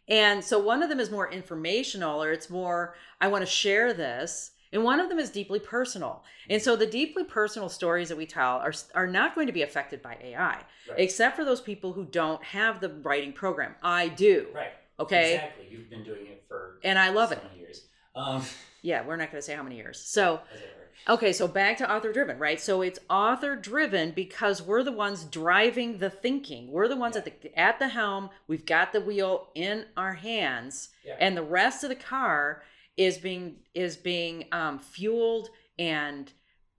And 0.08 0.44
so 0.44 0.60
one 0.60 0.82
of 0.84 0.90
them 0.90 1.00
is 1.00 1.12
more 1.12 1.32
informational, 1.32 2.22
or 2.22 2.32
it's 2.32 2.50
more, 2.50 2.96
I 3.22 3.28
want 3.28 3.44
to 3.44 3.50
share 3.50 3.94
this. 3.94 4.52
And 4.72 4.84
one 4.84 5.00
of 5.00 5.10
them 5.10 5.18
is 5.20 5.30
deeply 5.32 5.60
personal. 5.60 6.24
And 6.50 6.62
so 6.62 6.76
the 6.76 6.86
deeply 6.86 7.24
personal 7.24 7.70
stories 7.70 8.10
that 8.10 8.18
we 8.18 8.26
tell 8.28 8.58
are, 8.58 8.74
are 8.94 9.08
not 9.08 9.34
going 9.34 9.48
to 9.48 9.54
be 9.54 9.64
affected 9.64 10.02
by 10.02 10.18
AI, 10.24 10.38
Right. 10.90 10.98
except 10.98 11.36
for 11.36 11.44
those 11.44 11.60
people 11.62 11.94
who 11.94 12.06
don't 12.06 12.44
have 12.44 12.80
the 12.80 12.90
writing 12.90 13.34
program. 13.34 13.74
I 13.82 14.10
do. 14.10 14.48
Right. 14.54 14.72
Okay. 15.00 15.36
Exactly. 15.36 15.68
You've 15.72 15.90
been 15.90 16.04
doing 16.04 16.28
it 16.28 16.44
for 16.48 16.80
And 16.84 17.00
I 17.00 17.10
love 17.10 17.30
so 17.30 17.36
it. 17.36 17.44
years. 17.58 17.86
Um, 18.16 18.44
Yeah, 18.82 19.06
we're 19.06 19.18
not 19.18 19.30
going 19.30 19.42
to 19.42 19.46
say 19.46 19.56
how 19.56 19.64
many 19.64 19.76
years. 19.76 20.00
So, 20.00 20.40
as 20.56 20.62
it 20.62 20.74
were. 21.08 21.14
okay, 21.16 21.34
so 21.34 21.50
back 21.50 21.78
to 21.80 21.92
author 21.94 22.14
driven, 22.14 22.40
right? 22.40 22.62
So 22.62 22.82
it's 22.82 22.98
author 23.10 23.58
driven 23.58 24.12
because 24.12 24.62
we're 24.62 24.84
the 24.84 24.94
ones 24.94 25.26
driving 25.26 25.98
the 25.98 26.10
thinking. 26.10 26.72
We're 26.72 26.88
the 26.88 26.96
ones 26.96 27.18
at 27.18 27.26
the 27.26 27.60
at 27.60 27.78
the 27.80 27.90
helm. 27.90 28.30
We've 28.48 28.66
got 28.66 28.94
the 28.94 29.02
wheel 29.02 29.50
in 29.54 29.84
our 29.98 30.14
hands, 30.14 30.90
Yeah. 31.04 31.18
and 31.20 31.36
the 31.36 31.44
rest 31.44 31.84
of 31.84 31.90
the 31.90 31.96
car 31.98 32.64
is 33.00 33.18
being 33.18 33.56
is 33.74 33.96
being 33.96 34.44
um, 34.52 34.78
fueled 34.78 35.50
and 35.80 36.32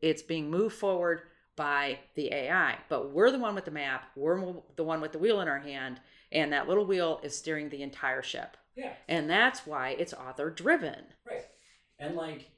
it's 0.02 0.20
being 0.20 0.50
moved 0.50 0.76
forward 0.76 1.22
by 1.56 1.98
the 2.14 2.32
AI. 2.32 2.76
But 2.90 3.10
we're 3.10 3.30
the 3.30 3.38
one 3.38 3.54
with 3.54 3.64
the 3.64 3.70
map. 3.70 4.04
We're 4.14 4.54
the 4.76 4.84
one 4.84 5.00
with 5.00 5.12
the 5.12 5.18
wheel 5.18 5.40
in 5.40 5.48
our 5.48 5.58
hand, 5.58 5.98
and 6.30 6.52
that 6.52 6.68
little 6.68 6.84
wheel 6.84 7.20
is 7.22 7.36
steering 7.36 7.70
the 7.70 7.82
entire 7.82 8.22
ship. 8.22 8.58
Yeah. 8.76 8.92
And 9.08 9.30
that's 9.30 9.66
why 9.66 9.96
it's 9.98 10.12
author 10.12 10.50
driven. 10.50 11.04
Right. 11.26 11.46
And 11.98 12.16
like 12.16 12.50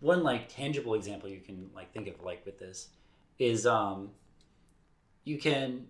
one 0.00 0.22
like 0.22 0.54
tangible 0.54 0.94
example 0.94 1.28
you 1.28 1.40
can 1.40 1.70
like 1.74 1.92
think 1.94 2.08
of 2.08 2.22
like 2.22 2.44
with 2.44 2.58
this 2.58 2.88
is 3.38 3.66
um 3.66 4.10
you 5.24 5.38
can 5.38 5.86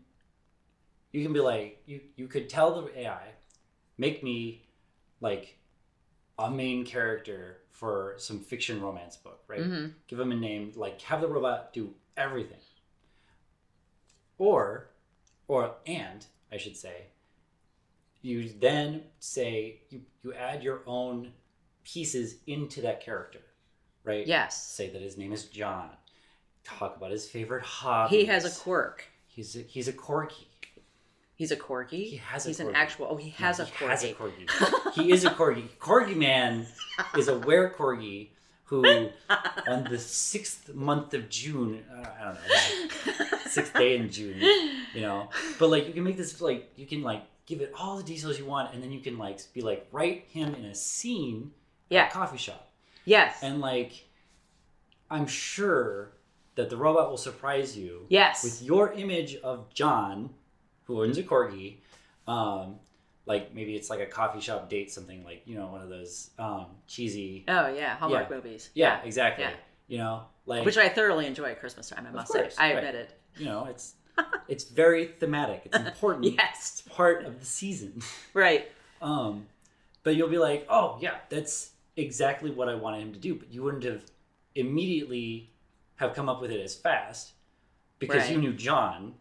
you 1.12 1.22
can 1.24 1.32
be 1.32 1.40
like 1.40 1.82
you 1.86 2.00
you 2.16 2.28
could 2.28 2.48
tell 2.48 2.82
the 2.82 3.00
AI 3.00 3.22
make 3.98 4.22
me 4.22 4.68
like 5.20 5.56
a 6.42 6.50
main 6.50 6.84
character 6.84 7.58
for 7.70 8.14
some 8.18 8.40
fiction 8.40 8.80
romance 8.80 9.16
book, 9.16 9.42
right? 9.48 9.60
Mhm. 9.60 9.94
Give 10.06 10.18
them 10.18 10.32
a 10.32 10.36
name, 10.36 10.72
like 10.76 11.00
have 11.02 11.20
the 11.20 11.28
robot 11.28 11.72
do 11.72 11.94
everything. 12.16 12.60
Or 14.38 14.88
or 15.48 15.76
and 15.86 16.24
I 16.50 16.56
should 16.56 16.76
say 16.76 17.06
you 18.22 18.48
then 18.60 19.02
say 19.18 19.80
you, 19.90 20.02
you 20.22 20.32
add 20.34 20.62
your 20.62 20.82
own 20.86 21.32
pieces 21.84 22.36
into 22.46 22.80
that 22.82 23.00
character 23.00 23.40
right 24.04 24.26
Yes. 24.26 24.64
say 24.64 24.88
that 24.90 25.02
his 25.02 25.18
name 25.18 25.32
is 25.32 25.46
john 25.46 25.90
talk 26.62 26.96
about 26.96 27.10
his 27.10 27.28
favorite 27.28 27.64
hobby 27.64 28.18
He 28.18 28.24
has 28.26 28.44
a 28.44 28.60
quirk. 28.60 29.04
he's 29.26 29.56
a, 29.56 29.60
he's 29.62 29.88
a 29.88 29.92
corgi 29.92 30.46
He's 31.34 31.50
a 31.50 31.56
corgi. 31.56 32.10
He 32.10 32.16
has 32.16 32.44
a 32.46 32.48
Corgi. 32.48 32.50
He's 32.50 32.60
an 32.60 32.74
actual. 32.74 33.06
Oh, 33.10 33.16
he 33.16 33.30
has 33.30 33.58
No, 33.58 33.64
a 33.64 33.66
he 33.68 33.72
corgi. 33.72 33.88
has 33.88 34.04
a 34.04 34.12
corgi 34.14 34.92
he 34.94 35.10
is 35.12 35.24
a 35.24 35.30
corgi 35.30 35.68
corgi 35.80 36.16
man 36.16 36.66
is 37.16 37.28
a 37.28 37.38
were 37.38 37.70
corgi 37.76 38.28
who 38.64 39.08
on 39.68 39.84
the 39.90 39.98
sixth 39.98 40.72
month 40.74 41.12
of 41.14 41.28
june 41.28 41.84
uh, 41.94 42.06
i 42.20 42.24
don't 42.24 42.34
know 42.34 43.38
sixth 43.48 43.74
day 43.74 43.96
in 43.96 44.10
june 44.10 44.38
you 44.94 45.00
know 45.00 45.28
but 45.58 45.68
like 45.68 45.86
you 45.86 45.92
can 45.92 46.04
make 46.04 46.16
this 46.16 46.40
like 46.40 46.70
you 46.76 46.86
can 46.86 47.02
like 47.02 47.22
give 47.46 47.60
it 47.60 47.72
all 47.78 47.96
the 47.96 48.02
details 48.04 48.38
you 48.38 48.46
want 48.46 48.72
and 48.72 48.82
then 48.82 48.92
you 48.92 49.00
can 49.00 49.18
like 49.18 49.40
be 49.52 49.60
like 49.62 49.86
write 49.92 50.24
him 50.28 50.54
in 50.54 50.64
a 50.66 50.74
scene 50.74 51.50
at 51.90 51.94
Yeah. 51.94 52.08
a 52.08 52.10
coffee 52.12 52.38
shop 52.38 52.70
Yes. 53.04 53.38
and 53.42 53.60
like 53.60 54.04
i'm 55.10 55.26
sure 55.26 56.12
that 56.54 56.68
the 56.70 56.76
robot 56.76 57.10
will 57.10 57.16
surprise 57.18 57.76
you 57.76 58.06
Yes. 58.08 58.44
with 58.44 58.62
your 58.62 58.92
image 58.92 59.36
of 59.36 59.72
John, 59.74 60.30
who 60.92 61.02
owns 61.02 61.16
a 61.18 61.22
corgi. 61.22 61.76
Um, 62.26 62.76
like 63.24 63.54
maybe 63.54 63.74
it's 63.76 63.88
like 63.88 64.00
a 64.00 64.06
coffee 64.06 64.40
shop 64.40 64.68
date, 64.68 64.90
something 64.90 65.24
like 65.24 65.42
you 65.46 65.54
know 65.56 65.68
one 65.68 65.80
of 65.80 65.88
those 65.88 66.30
um, 66.38 66.66
cheesy. 66.86 67.44
oh 67.48 67.68
yeah, 67.68 67.96
Hallmark 67.96 68.28
Yeah. 68.28 68.36
movies. 68.36 68.70
Yeah, 68.74 69.00
exactly. 69.02 69.44
Yeah. 69.44 69.52
You 69.88 69.98
know, 69.98 70.22
like 70.46 70.64
Which 70.64 70.76
I 70.76 70.88
thoroughly 70.88 71.26
enjoy 71.26 71.46
at 71.50 71.60
Christmas 71.60 71.88
time. 71.88 72.06
I 72.06 72.10
must 72.12 72.32
course, 72.32 72.56
say, 72.56 72.62
I 72.62 72.74
right. 72.74 72.78
admit 72.84 72.94
it. 72.94 73.18
you 73.36 73.46
know, 73.46 73.66
it's 73.66 73.94
it's 74.48 74.64
very 74.64 75.06
thematic. 75.06 75.62
It's 75.66 75.76
important. 75.78 76.24
Yes. 76.36 76.82
It's 76.86 76.94
part 76.94 77.24
of 77.24 77.40
the 77.40 77.46
season. 77.46 78.02
Right. 78.34 78.70
Um, 79.00 79.46
but 80.02 80.16
you'll 80.16 80.28
be 80.28 80.38
like, 80.38 80.66
oh 80.68 80.98
yeah, 81.00 81.16
that's 81.28 81.70
exactly 81.96 82.50
what 82.50 82.68
I 82.68 82.74
wanted 82.74 83.02
him 83.02 83.12
to 83.12 83.18
do. 83.18 83.34
But 83.34 83.52
you 83.52 83.62
wouldn't 83.62 83.84
have 83.84 84.02
immediately 84.54 85.50
have 85.96 86.14
come 86.14 86.28
up 86.28 86.40
with 86.40 86.50
it 86.50 86.60
as 86.60 86.74
fast 86.74 87.32
because 87.98 88.30
you 88.30 88.38
knew 88.38 88.52
John. 88.52 89.14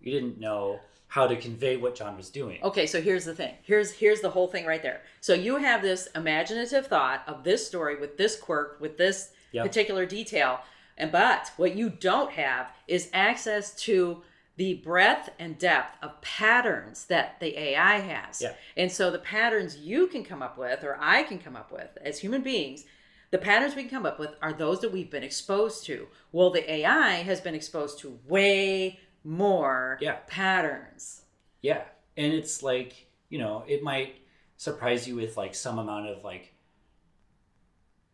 You 0.00 0.12
didn't 0.12 0.38
know 0.38 0.80
how 1.08 1.26
to 1.26 1.36
convey 1.36 1.76
what 1.76 1.94
John 1.94 2.16
was 2.16 2.30
doing. 2.30 2.60
Okay, 2.62 2.86
so 2.86 3.00
here's 3.00 3.24
the 3.24 3.34
thing. 3.34 3.54
Here's 3.62 3.92
here's 3.92 4.20
the 4.20 4.30
whole 4.30 4.46
thing 4.48 4.66
right 4.66 4.82
there. 4.82 5.00
So 5.20 5.32
you 5.34 5.56
have 5.56 5.82
this 5.82 6.08
imaginative 6.14 6.86
thought 6.86 7.22
of 7.26 7.44
this 7.44 7.66
story 7.66 7.98
with 7.98 8.16
this 8.16 8.38
quirk, 8.38 8.78
with 8.80 8.98
this 8.98 9.30
Yep. 9.52 9.64
particular 9.64 10.04
detail, 10.04 10.60
and 10.98 11.10
but 11.10 11.52
what 11.56 11.74
you 11.74 11.88
don't 11.88 12.32
have 12.32 12.70
is 12.86 13.08
access 13.14 13.74
to 13.84 14.22
the 14.56 14.74
breadth 14.74 15.30
and 15.38 15.56
depth 15.56 15.96
of 16.02 16.20
patterns 16.20 17.06
that 17.06 17.40
the 17.40 17.58
AI 17.58 18.00
has. 18.00 18.42
Yeah. 18.42 18.52
And 18.76 18.92
so 18.92 19.10
the 19.10 19.18
patterns 19.20 19.78
you 19.78 20.08
can 20.08 20.22
come 20.22 20.42
up 20.42 20.58
with, 20.58 20.84
or 20.84 20.98
I 21.00 21.22
can 21.22 21.38
come 21.38 21.56
up 21.56 21.72
with 21.72 21.96
as 22.02 22.18
human 22.18 22.42
beings, 22.42 22.84
the 23.30 23.38
patterns 23.38 23.74
we 23.74 23.82
can 23.82 23.90
come 23.90 24.04
up 24.04 24.18
with 24.18 24.34
are 24.42 24.52
those 24.52 24.80
that 24.80 24.92
we've 24.92 25.10
been 25.10 25.22
exposed 25.22 25.86
to. 25.86 26.08
Well, 26.32 26.50
the 26.50 26.70
AI 26.70 27.22
has 27.22 27.40
been 27.40 27.54
exposed 27.54 28.00
to 28.00 28.18
way 28.26 28.98
more 29.24 29.98
Yeah. 30.00 30.18
patterns. 30.26 31.22
Yeah. 31.62 31.84
And 32.16 32.32
it's 32.32 32.62
like, 32.62 33.06
you 33.28 33.38
know, 33.38 33.64
it 33.66 33.82
might 33.82 34.22
surprise 34.56 35.06
you 35.06 35.14
with 35.16 35.36
like 35.36 35.54
some 35.54 35.78
amount 35.78 36.08
of 36.08 36.24
like 36.24 36.54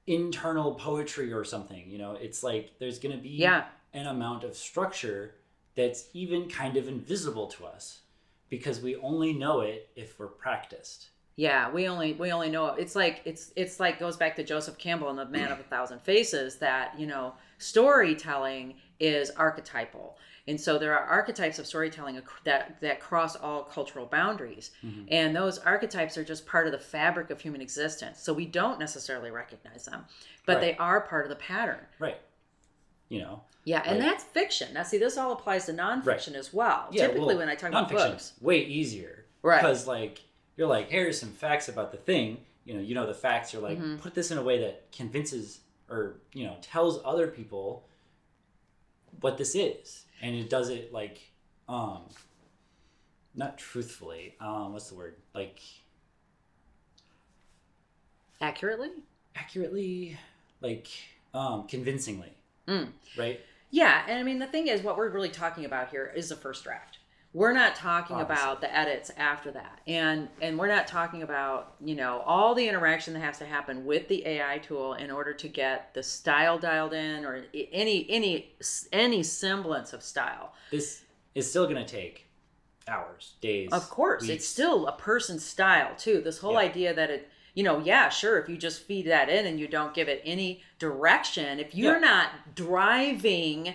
internal 0.07 0.75
poetry 0.75 1.33
or 1.33 1.45
something. 1.45 1.89
You 1.89 1.99
know, 1.99 2.13
it's 2.13 2.43
like 2.43 2.73
there's 2.79 2.99
going 2.99 3.17
to 3.17 3.23
be 3.23 3.31
Yeah. 3.31 3.67
an 3.93 4.07
amount 4.07 4.45
of 4.45 4.57
structure 4.57 5.37
that's 5.75 6.09
even 6.13 6.49
kind 6.49 6.77
of 6.77 6.89
invisible 6.89 7.47
to 7.49 7.67
us 7.67 8.01
because 8.49 8.81
we 8.81 8.97
only 8.97 9.33
know 9.33 9.61
it 9.61 9.91
if 9.97 10.19
we're 10.19 10.27
practiced. 10.29 11.09
Yeah, 11.37 11.69
we 11.73 11.89
only 11.89 12.13
we 12.13 12.31
only 12.31 12.49
know 12.49 12.67
it's 12.75 12.95
like 12.95 13.23
it's 13.25 13.53
it's 13.57 13.81
like 13.81 13.99
goes 13.99 14.17
back 14.17 14.37
to 14.37 14.45
Joseph 14.45 14.79
Campbell 14.79 15.09
and 15.11 15.19
the 15.19 15.25
Man 15.27 15.51
of 15.51 15.59
a 15.59 15.65
Thousand 15.65 16.01
Faces 16.03 16.57
that 16.59 16.97
you 16.97 17.07
know 17.09 17.35
storytelling 17.59 18.75
is 19.01 19.31
archetypal, 19.31 20.17
and 20.47 20.61
so 20.61 20.79
there 20.79 20.97
are 20.99 21.05
archetypes 21.07 21.59
of 21.59 21.67
storytelling 21.67 22.21
that 22.45 22.81
that 22.81 23.01
cross 23.01 23.35
all 23.37 23.63
cultural 23.65 24.07
boundaries, 24.07 24.71
Mhm. 24.85 25.09
and 25.11 25.35
those 25.35 25.59
archetypes 25.59 26.19
are 26.19 26.25
just 26.25 26.47
part 26.47 26.67
of 26.67 26.73
the 26.73 26.79
fabric 26.79 27.31
of 27.31 27.41
human 27.41 27.61
existence. 27.61 28.21
So 28.21 28.33
we 28.33 28.45
don't 28.47 28.79
necessarily 28.79 29.31
recognize 29.31 29.85
them, 29.87 30.05
but 30.47 30.55
Right. 30.57 30.61
they 30.61 30.77
are 30.77 31.01
part 31.01 31.25
of 31.25 31.31
the 31.31 31.37
pattern. 31.37 31.87
Right. 31.99 32.21
You 33.09 33.21
know, 33.21 33.45
Yeah, 33.67 33.81
and 33.87 33.99
Right. 33.99 34.11
that's 34.11 34.23
fiction. 34.25 34.75
Now, 34.75 34.83
see, 34.83 34.99
this 34.99 35.17
all 35.17 35.33
applies 35.33 35.65
to 35.67 35.73
nonfiction 35.73 36.35
as 36.35 36.53
well. 36.53 36.87
yeah, 36.93 37.07
Typically, 37.07 37.29
well, 37.29 37.39
when 37.39 37.49
I 37.49 37.55
talk 37.55 37.71
about 37.71 37.89
books, 37.91 38.35
way 38.43 38.59
easier. 38.59 39.25
Right. 39.41 39.63
Because 39.63 39.87
like 39.87 40.21
you're 40.57 40.69
like, 40.69 40.91
here's 40.91 41.19
some 41.19 41.33
facts 41.33 41.67
about 41.69 41.91
the 41.91 41.97
thing. 41.97 42.45
You 42.67 42.75
know, 42.75 42.81
you 42.81 42.95
know 42.95 43.07
the 43.07 43.15
facts. 43.15 43.55
You're 43.55 43.63
like, 43.63 43.79
Mhm. 43.79 44.01
put 44.03 44.15
this 44.15 44.31
in 44.31 44.37
a 44.37 44.43
way 44.43 44.59
that 44.61 44.93
convinces 44.93 45.61
or 45.89 46.17
you 46.35 46.45
know 46.47 46.59
tells 46.61 47.01
other 47.07 47.27
people 47.29 47.89
what 49.21 49.39
this 49.39 49.55
is, 49.55 50.05
and 50.25 50.35
it 50.35 50.49
does 50.49 50.71
it 50.71 50.91
like, 50.91 51.21
um, 51.69 52.01
not 53.35 53.59
truthfully. 53.59 54.35
Um, 54.41 54.73
what's 54.73 54.89
the 54.89 54.95
word? 54.95 55.17
Like 55.35 55.61
accurately. 58.41 58.91
accurately, 59.37 60.17
like 60.61 60.89
um, 61.35 61.67
convincingly, 61.67 62.33
Mm. 62.67 62.89
right? 63.19 63.41
Yeah, 63.71 64.05
and 64.09 64.19
I 64.19 64.23
mean 64.23 64.39
the 64.39 64.47
thing 64.47 64.69
is, 64.69 64.83
what 64.83 64.97
we're 64.97 65.11
really 65.11 65.29
talking 65.29 65.65
about 65.67 65.91
here 65.91 66.11
is 66.17 66.31
the 66.31 66.37
first 66.37 66.65
draft. 66.65 66.99
We're 67.35 67.53
not 67.53 67.75
talking 67.75 68.15
Obviously. 68.17 68.43
about 68.45 68.61
the 68.61 68.73
edits 68.75 69.11
after 69.17 69.51
that, 69.51 69.81
and 69.89 70.29
and 70.41 70.57
we're 70.57 70.69
not 70.69 70.87
talking 70.87 71.23
about 71.25 71.75
you 71.85 71.97
know 71.97 72.23
all 72.25 72.55
the 72.55 72.69
interaction 72.69 73.13
that 73.15 73.21
has 73.21 73.39
to 73.39 73.45
happen 73.45 73.85
with 73.85 74.07
the 74.07 74.25
AI 74.25 74.59
tool 74.59 74.95
in 74.95 75.11
order 75.11 75.35
to 75.35 75.49
get 75.49 75.93
the 75.95 76.03
style 76.05 76.61
dialed 76.61 76.93
in 76.93 77.25
or 77.25 77.45
any 77.73 78.07
any 78.09 78.55
any 78.93 79.23
semblance 79.25 79.93
of 79.93 80.05
style. 80.05 80.53
This 80.71 81.03
is 81.35 81.51
still 81.51 81.65
going 81.65 81.85
to 81.85 81.93
take 81.93 82.29
hours, 82.87 83.35
days. 83.41 83.71
Of 83.73 83.91
course, 83.91 84.29
it's 84.29 84.47
still 84.47 84.87
a 84.87 84.93
person's 84.93 85.45
style 85.45 85.97
too. 85.97 86.21
This 86.21 86.39
whole 86.39 86.53
Yeah. 86.53 86.59
idea 86.71 86.95
that 86.95 87.11
it, 87.11 87.29
you 87.55 87.65
know, 87.65 87.81
yeah, 87.81 88.11
sure, 88.11 88.39
if 88.39 88.49
you 88.49 88.57
just 88.57 88.83
feed 88.83 89.07
that 89.07 89.29
in 89.29 89.47
and 89.47 89.59
you 89.59 89.67
don't 89.67 89.93
give 89.93 90.07
it 90.09 90.23
any 90.25 90.63
direction, 90.79 91.59
if 91.59 91.75
you're 91.75 91.95
Yeah. 91.95 91.99
not 92.01 92.55
driving 92.55 93.75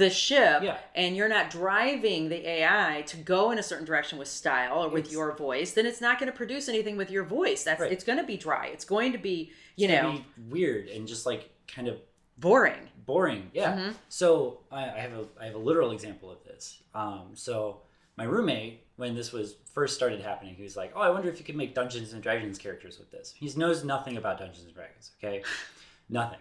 the 0.00 0.10
ship 0.10 0.62
Yeah. 0.62 0.78
and 0.94 1.16
you're 1.16 1.28
not 1.28 1.50
driving 1.50 2.28
the 2.28 2.40
AI 2.48 3.02
to 3.06 3.16
go 3.16 3.50
in 3.52 3.58
a 3.58 3.62
certain 3.62 3.84
direction 3.86 4.18
with 4.18 4.28
style 4.28 4.82
or 4.84 4.88
with 4.88 5.00
It's- 5.04 5.12
your 5.12 5.32
voice, 5.36 5.72
then 5.72 5.86
it's 5.86 6.00
not 6.00 6.18
going 6.18 6.30
to 6.32 6.36
produce 6.36 6.68
anything 6.68 6.96
with 6.96 7.10
your 7.10 7.24
voice. 7.24 7.62
That's 7.64 7.80
Right. 7.80 7.92
it's 7.92 8.04
going 8.04 8.18
to 8.18 8.24
be 8.24 8.36
dry. 8.36 8.66
It's 8.68 8.84
going 8.84 9.12
to 9.12 9.18
be, 9.18 9.52
you 9.76 9.88
It's 9.88 10.02
know, 10.02 10.12
be 10.12 10.24
weird 10.48 10.88
and 10.88 11.06
just 11.06 11.24
like 11.26 11.50
kind 11.68 11.86
of 11.88 12.00
boring. 12.38 12.88
boring. 13.06 13.50
Yeah. 13.54 13.76
Mhm. 13.76 13.94
So 14.08 14.60
I, 14.70 14.84
I 14.90 14.98
have 15.04 15.12
a 15.12 15.24
I 15.40 15.44
have 15.46 15.54
a 15.54 15.58
literal 15.70 15.90
example 15.92 16.30
of 16.30 16.42
this. 16.44 16.82
Um, 16.94 17.30
so 17.34 17.82
my 18.16 18.24
roommate, 18.24 18.86
when 18.96 19.14
this 19.14 19.32
was 19.32 19.56
first 19.74 19.94
started 19.96 20.20
happening, 20.20 20.54
he 20.54 20.62
was 20.62 20.76
like, 20.76 20.92
"Oh, 20.94 21.00
I 21.00 21.10
wonder 21.10 21.28
if 21.28 21.38
you 21.38 21.44
could 21.44 21.56
make 21.56 21.74
Dungeons 21.74 22.12
and 22.12 22.22
Dragons 22.22 22.58
characters 22.58 22.98
with 22.98 23.10
this." 23.10 23.34
He 23.36 23.46
knows 23.56 23.82
nothing 23.84 24.16
about 24.16 24.38
Dungeons 24.38 24.64
and 24.66 24.74
Dragons. 24.74 25.10
Okay, 25.18 25.42
nothing. 26.08 26.38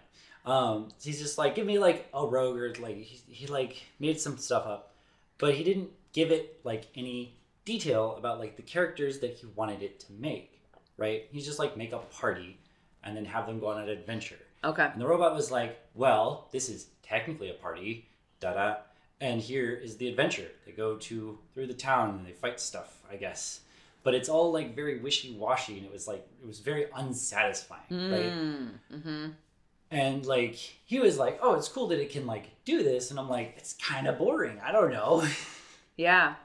Um, 0.49 0.89
he's 1.01 1.19
just 1.19 1.37
like, 1.37 1.53
"Give 1.53 1.67
me 1.67 1.77
like 1.77 2.09
a 2.11 2.25
rogue 2.25 2.57
or 2.57 2.73
like 2.79 2.97
he, 2.97 3.21
he 3.31 3.47
like 3.47 3.83
made 3.99 4.19
some 4.19 4.37
stuff 4.37 4.65
up, 4.65 4.95
but 5.37 5.53
he 5.53 5.63
didn't 5.63 5.91
give 6.11 6.31
it 6.31 6.59
like 6.63 6.87
any 6.95 7.35
detail 7.65 8.15
about 8.17 8.39
like 8.39 8.55
the 8.55 8.63
characters 8.63 9.19
that 9.19 9.35
he 9.35 9.45
wanted 9.55 9.83
it 9.83 9.99
to 10.01 10.13
make. 10.13 10.59
Right? 10.97 11.27
He's 11.31 11.45
just 11.45 11.59
like 11.59 11.77
make 11.77 11.93
a 11.93 11.99
party 11.99 12.57
and 13.03 13.15
then 13.15 13.25
have 13.25 13.45
them 13.45 13.59
go 13.59 13.67
on 13.67 13.81
an 13.83 13.89
adventure." 13.89 14.39
Okay. 14.63 14.89
And 14.91 14.99
the 14.99 15.07
robot 15.07 15.35
was 15.35 15.51
like, 15.51 15.79
"Well, 15.93 16.47
this 16.51 16.67
is 16.67 16.87
technically 17.03 17.51
a 17.51 17.53
party, 17.53 18.09
da 18.39 18.53
da, 18.53 18.75
and 19.21 19.39
here 19.39 19.71
is 19.71 19.97
the 19.97 20.09
adventure. 20.09 20.49
They 20.65 20.71
go 20.71 20.95
to 20.95 21.37
through 21.53 21.67
the 21.67 21.75
town 21.75 22.09
and 22.15 22.25
they 22.25 22.31
fight 22.31 22.59
stuff, 22.59 22.97
I 23.11 23.17
guess. 23.17 23.61
But 24.01 24.15
it's 24.15 24.29
all 24.29 24.51
like 24.51 24.75
very 24.75 24.99
wishy 24.99 25.35
washy, 25.35 25.77
and 25.77 25.85
it 25.85 25.93
was 25.93 26.07
like 26.07 26.27
it 26.41 26.47
was 26.47 26.59
very 26.59 26.87
unsatisfying, 26.95 27.83
right? 27.91 28.33
Mm, 28.33 28.69
hmm 29.03 29.27
And 29.91 30.25
like 30.25 30.55
he 30.55 30.99
was 30.99 31.17
like, 31.17 31.39
"Oh, 31.41 31.55
it's 31.55 31.67
cool 31.67 31.87
that 31.87 31.99
it 31.99 32.11
can 32.11 32.27
like 32.27 32.63
do 32.63 32.83
this," 32.83 33.09
and 33.09 33.19
I'm 33.19 33.29
like, 33.29 33.55
"It's 33.57 33.73
kind 33.73 34.07
of 34.07 34.17
boring. 34.19 34.59
I 34.63 34.71
don't 34.71 34.91
know." 34.91 35.23
Yeah. 35.99 36.35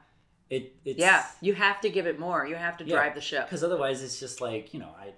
It 0.50 0.74
it's 0.85 0.98
Yeah. 0.98 1.24
You 1.40 1.54
have 1.54 1.80
to 1.83 1.88
give 1.88 2.07
it 2.09 2.18
more. 2.18 2.44
You 2.44 2.57
have 2.57 2.76
to 2.78 2.85
Yeah. 2.85 2.96
drive 2.96 3.14
the 3.14 3.20
ship. 3.20 3.46
because 3.46 3.62
otherwise 3.62 4.02
it's 4.02 4.18
just 4.18 4.40
like 4.40 4.74
you 4.74 4.80
know 4.80 4.90
i 4.98 5.12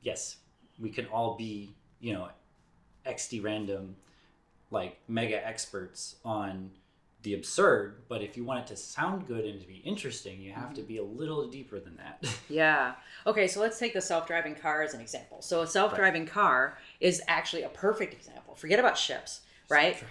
yes 0.00 0.36
we 0.78 0.90
can 0.90 1.06
all 1.06 1.36
be 1.36 1.74
you 1.98 2.12
know 2.12 2.28
xd 3.04 3.42
random 3.42 3.96
like 4.70 4.96
mega 5.08 5.44
experts 5.46 6.16
on 6.24 6.70
the 7.22 7.34
absurd 7.34 8.02
but 8.08 8.22
if 8.22 8.36
you 8.36 8.44
want 8.44 8.60
it 8.60 8.66
to 8.68 8.76
sound 8.76 9.26
good 9.26 9.44
and 9.44 9.60
to 9.60 9.66
be 9.66 9.78
interesting 9.84 10.40
you 10.40 10.52
have 10.52 10.72
to 10.72 10.80
mm-hmm. 10.80 10.88
be 10.88 10.98
a 10.98 11.04
little 11.04 11.48
deeper 11.48 11.78
than 11.80 11.96
that 11.96 12.24
Yeah. 12.48 12.94
Okay, 13.26 13.46
so 13.48 13.60
let's 13.60 13.78
take 13.78 13.92
the 13.92 14.00
self-driving 14.00 14.54
car 14.54 14.82
as 14.82 14.94
an 14.94 15.00
example. 15.00 15.42
So 15.42 15.60
a 15.62 15.66
self-driving 15.66 16.26
car 16.26 16.78
is 17.00 17.22
actually 17.28 17.62
a 17.62 17.68
perfect 17.68 18.12
example. 18.12 18.54
Forget 18.54 18.78
about 18.78 18.96
ships, 18.98 19.40
right? 19.68 20.02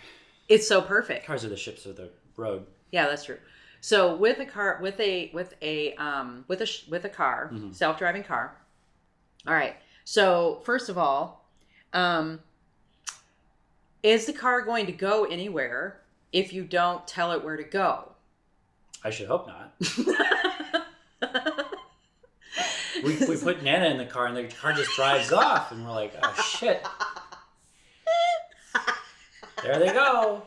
It's 0.47 0.67
so 0.67 0.81
perfect. 0.81 1.25
cars 1.25 1.45
are 1.45 1.49
the 1.49 1.57
ships 1.57 1.85
of 1.85 1.95
the 1.95 2.09
road 2.35 2.65
Yeah, 2.91 3.05
that's 3.07 3.25
true. 3.25 3.37
So 3.81 4.15
with 4.15 4.39
a 4.39 4.45
car, 4.45 4.79
with 4.81 4.99
a 4.99 5.29
with 5.33 5.53
a 5.61 5.93
um 5.95 6.45
with 6.47 6.61
a 6.61 6.65
sh- 6.65 6.87
with 6.87 7.05
a 7.05 7.09
car, 7.09 7.49
Mhm. 7.53 7.73
self-driving 7.75 8.23
car. 8.23 8.57
All 9.47 9.53
right. 9.53 9.75
So 10.03 10.61
first 10.65 10.89
of 10.89 10.97
all, 10.97 11.45
um, 11.93 12.41
is 14.03 14.25
the 14.25 14.33
car 14.33 14.61
going 14.63 14.85
to 14.87 14.91
go 14.91 15.25
anywhere 15.25 16.01
if 16.31 16.51
you 16.53 16.63
don't 16.63 17.07
tell 17.07 17.31
it 17.31 17.43
where 17.43 17.57
to 17.57 17.63
go? 17.63 18.05
i 19.01 19.09
should 19.09 19.27
hope 19.27 19.47
not 19.47 19.73
we, 23.03 23.17
we 23.27 23.37
put 23.37 23.63
nana 23.63 23.85
in 23.89 23.97
the 23.97 24.05
car 24.05 24.25
and 24.27 24.35
the 24.37 24.43
car 24.55 24.73
just 24.73 24.91
drives 24.95 25.31
off 25.31 25.71
and 25.71 25.85
we're 25.85 25.91
like 25.91 26.13
oh 26.23 26.33
shit 26.41 26.85
there 29.63 29.77
they 29.79 29.91
go 29.93 30.41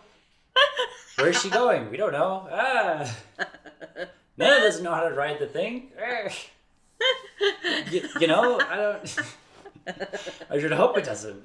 where's 1.19 1.41
she 1.41 1.51
going 1.51 1.91
we 1.91 1.97
don't 1.97 2.13
know 2.13 2.49
ah 2.51 3.17
nana 4.37 4.61
doesn't 4.61 4.83
know 4.85 4.95
how 4.95 5.09
to 5.09 5.15
ride 5.15 5.39
the 5.39 5.47
thing 5.47 5.91
you, 7.91 8.09
you 8.21 8.27
know 8.27 8.61
i 8.61 8.77
don't 8.77 9.19
i 10.51 10.59
should 10.59 10.73
hope 10.73 10.97
it 10.97 11.05
doesn't 11.05 11.45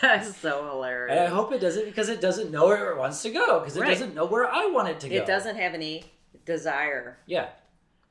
That's 0.00 0.36
so 0.36 0.64
hilarious. 0.68 1.10
And 1.10 1.20
I 1.20 1.26
hope 1.34 1.52
it 1.52 1.60
doesn't 1.60 1.84
because 1.86 2.08
it 2.08 2.20
doesn't 2.20 2.50
know 2.52 2.66
where 2.66 2.92
it 2.92 2.98
wants 2.98 3.22
to 3.22 3.30
go 3.30 3.58
because 3.60 3.76
it 3.76 3.80
Right. 3.80 3.88
doesn't 3.88 4.14
know 4.14 4.26
where 4.26 4.46
I 4.46 4.66
want 4.66 4.88
it 4.88 5.00
to 5.00 5.08
go. 5.08 5.14
it 5.16 5.26
doesn't 5.26 5.56
have 5.56 5.74
any 5.74 6.04
desire. 6.44 7.18
Yeah. 7.26 7.48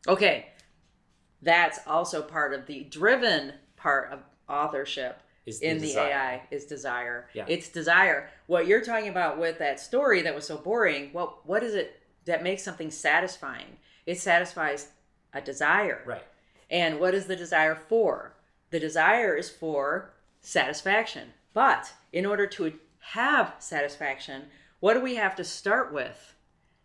Okay. 0.08 0.48
That's 1.42 1.80
also 1.86 2.22
part 2.22 2.54
of 2.54 2.66
the 2.66 2.84
driven 2.86 3.54
part 3.76 4.12
of 4.12 4.20
authorship 4.50 5.22
Is 5.46 5.62
in 5.62 5.78
the 5.78 5.88
desire. 5.88 6.12
AI 6.12 6.42
is 6.52 6.66
desire. 6.66 7.30
Yeah. 7.34 7.46
It's 7.48 7.70
desire. 7.70 8.30
What 8.48 8.68
you're 8.68 8.84
talking 8.84 9.10
about 9.10 9.38
with 9.38 9.60
that 9.60 9.80
story 9.80 10.22
that 10.24 10.34
was 10.34 10.46
so 10.46 10.58
boring, 10.58 11.10
what 11.14 11.46
what 11.48 11.64
is 11.64 11.76
it 11.76 12.02
that 12.26 12.44
makes 12.44 12.64
something 12.64 12.92
satisfying? 12.92 13.78
It 14.06 14.20
satisfies 14.20 14.90
a 15.34 15.42
desire. 15.42 16.02
Right. 16.06 16.24
And 16.70 17.00
what 17.00 17.14
is 17.14 17.26
the 17.26 17.36
desire 17.36 17.76
for? 17.76 18.34
The 18.72 18.80
desire 18.80 19.36
is 19.36 19.50
for 19.50 20.14
satisfaction. 20.42 21.30
But 21.54 21.94
in 22.12 22.26
order 22.26 22.48
to 22.48 22.74
have 23.00 23.56
satisfaction, 23.60 24.44
what 24.80 24.94
do 24.94 25.02
we 25.02 25.16
have 25.16 25.36
to 25.38 25.44
start 25.44 25.94
with? 25.94 26.36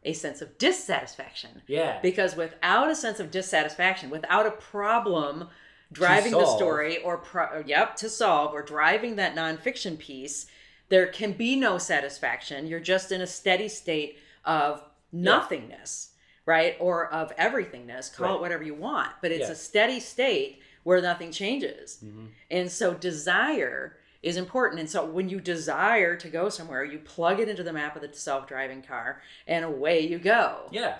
A 0.04 0.12
sense 0.12 0.42
of 0.42 0.58
dissatisfaction. 0.58 1.62
Yeah. 1.66 2.00
Because 2.02 2.34
without 2.36 2.90
a 2.90 2.94
sense 2.96 3.20
of 3.20 3.30
dissatisfaction, 3.30 4.10
without 4.10 4.46
a 4.46 4.50
problem 4.50 5.48
driving 5.92 6.32
the 6.32 6.46
story 6.46 6.98
or, 7.02 7.18
pro- 7.18 7.62
yep, 7.66 7.96
to 7.96 8.08
solve 8.08 8.52
or 8.52 8.62
driving 8.62 9.16
that 9.16 9.36
nonfiction 9.36 9.98
piece, 9.98 10.46
there 10.88 11.06
can 11.06 11.32
be 11.32 11.54
no 11.54 11.78
satisfaction. 11.78 12.66
You're 12.66 12.80
just 12.80 13.12
in 13.12 13.20
a 13.20 13.26
steady 13.26 13.68
state 13.68 14.18
of 14.44 14.82
nothingness, 15.12 16.10
right? 16.46 16.76
Or 16.80 17.12
of 17.12 17.34
everythingness. 17.36 18.12
Call 18.14 18.26
Right. 18.26 18.34
it 18.36 18.40
whatever 18.40 18.64
you 18.64 18.74
want, 18.74 19.12
but 19.20 19.30
it's 19.30 19.46
Yeah. 19.46 19.52
a 19.52 19.56
steady 19.56 20.00
state 20.00 20.60
where 20.82 21.00
nothing 21.00 21.30
changes. 21.30 21.98
Mhm. 22.04 22.30
And 22.50 22.72
so 22.72 22.92
desire 22.94 23.96
is 24.22 24.37
important. 24.37 24.80
And 24.80 24.88
so 24.88 25.04
when 25.04 25.28
you 25.28 25.40
desire 25.40 26.16
to 26.16 26.28
go 26.28 26.48
somewhere, 26.48 26.85
you 26.85 26.98
plug 26.98 27.40
it 27.40 27.48
into 27.48 27.62
the 27.62 27.72
map 27.72 27.96
of 27.96 28.02
the 28.02 28.12
self-driving 28.16 28.82
car 28.82 29.20
and 29.46 29.64
away 29.64 30.00
you 30.00 30.18
go 30.18 30.68
Yeah. 30.70 30.98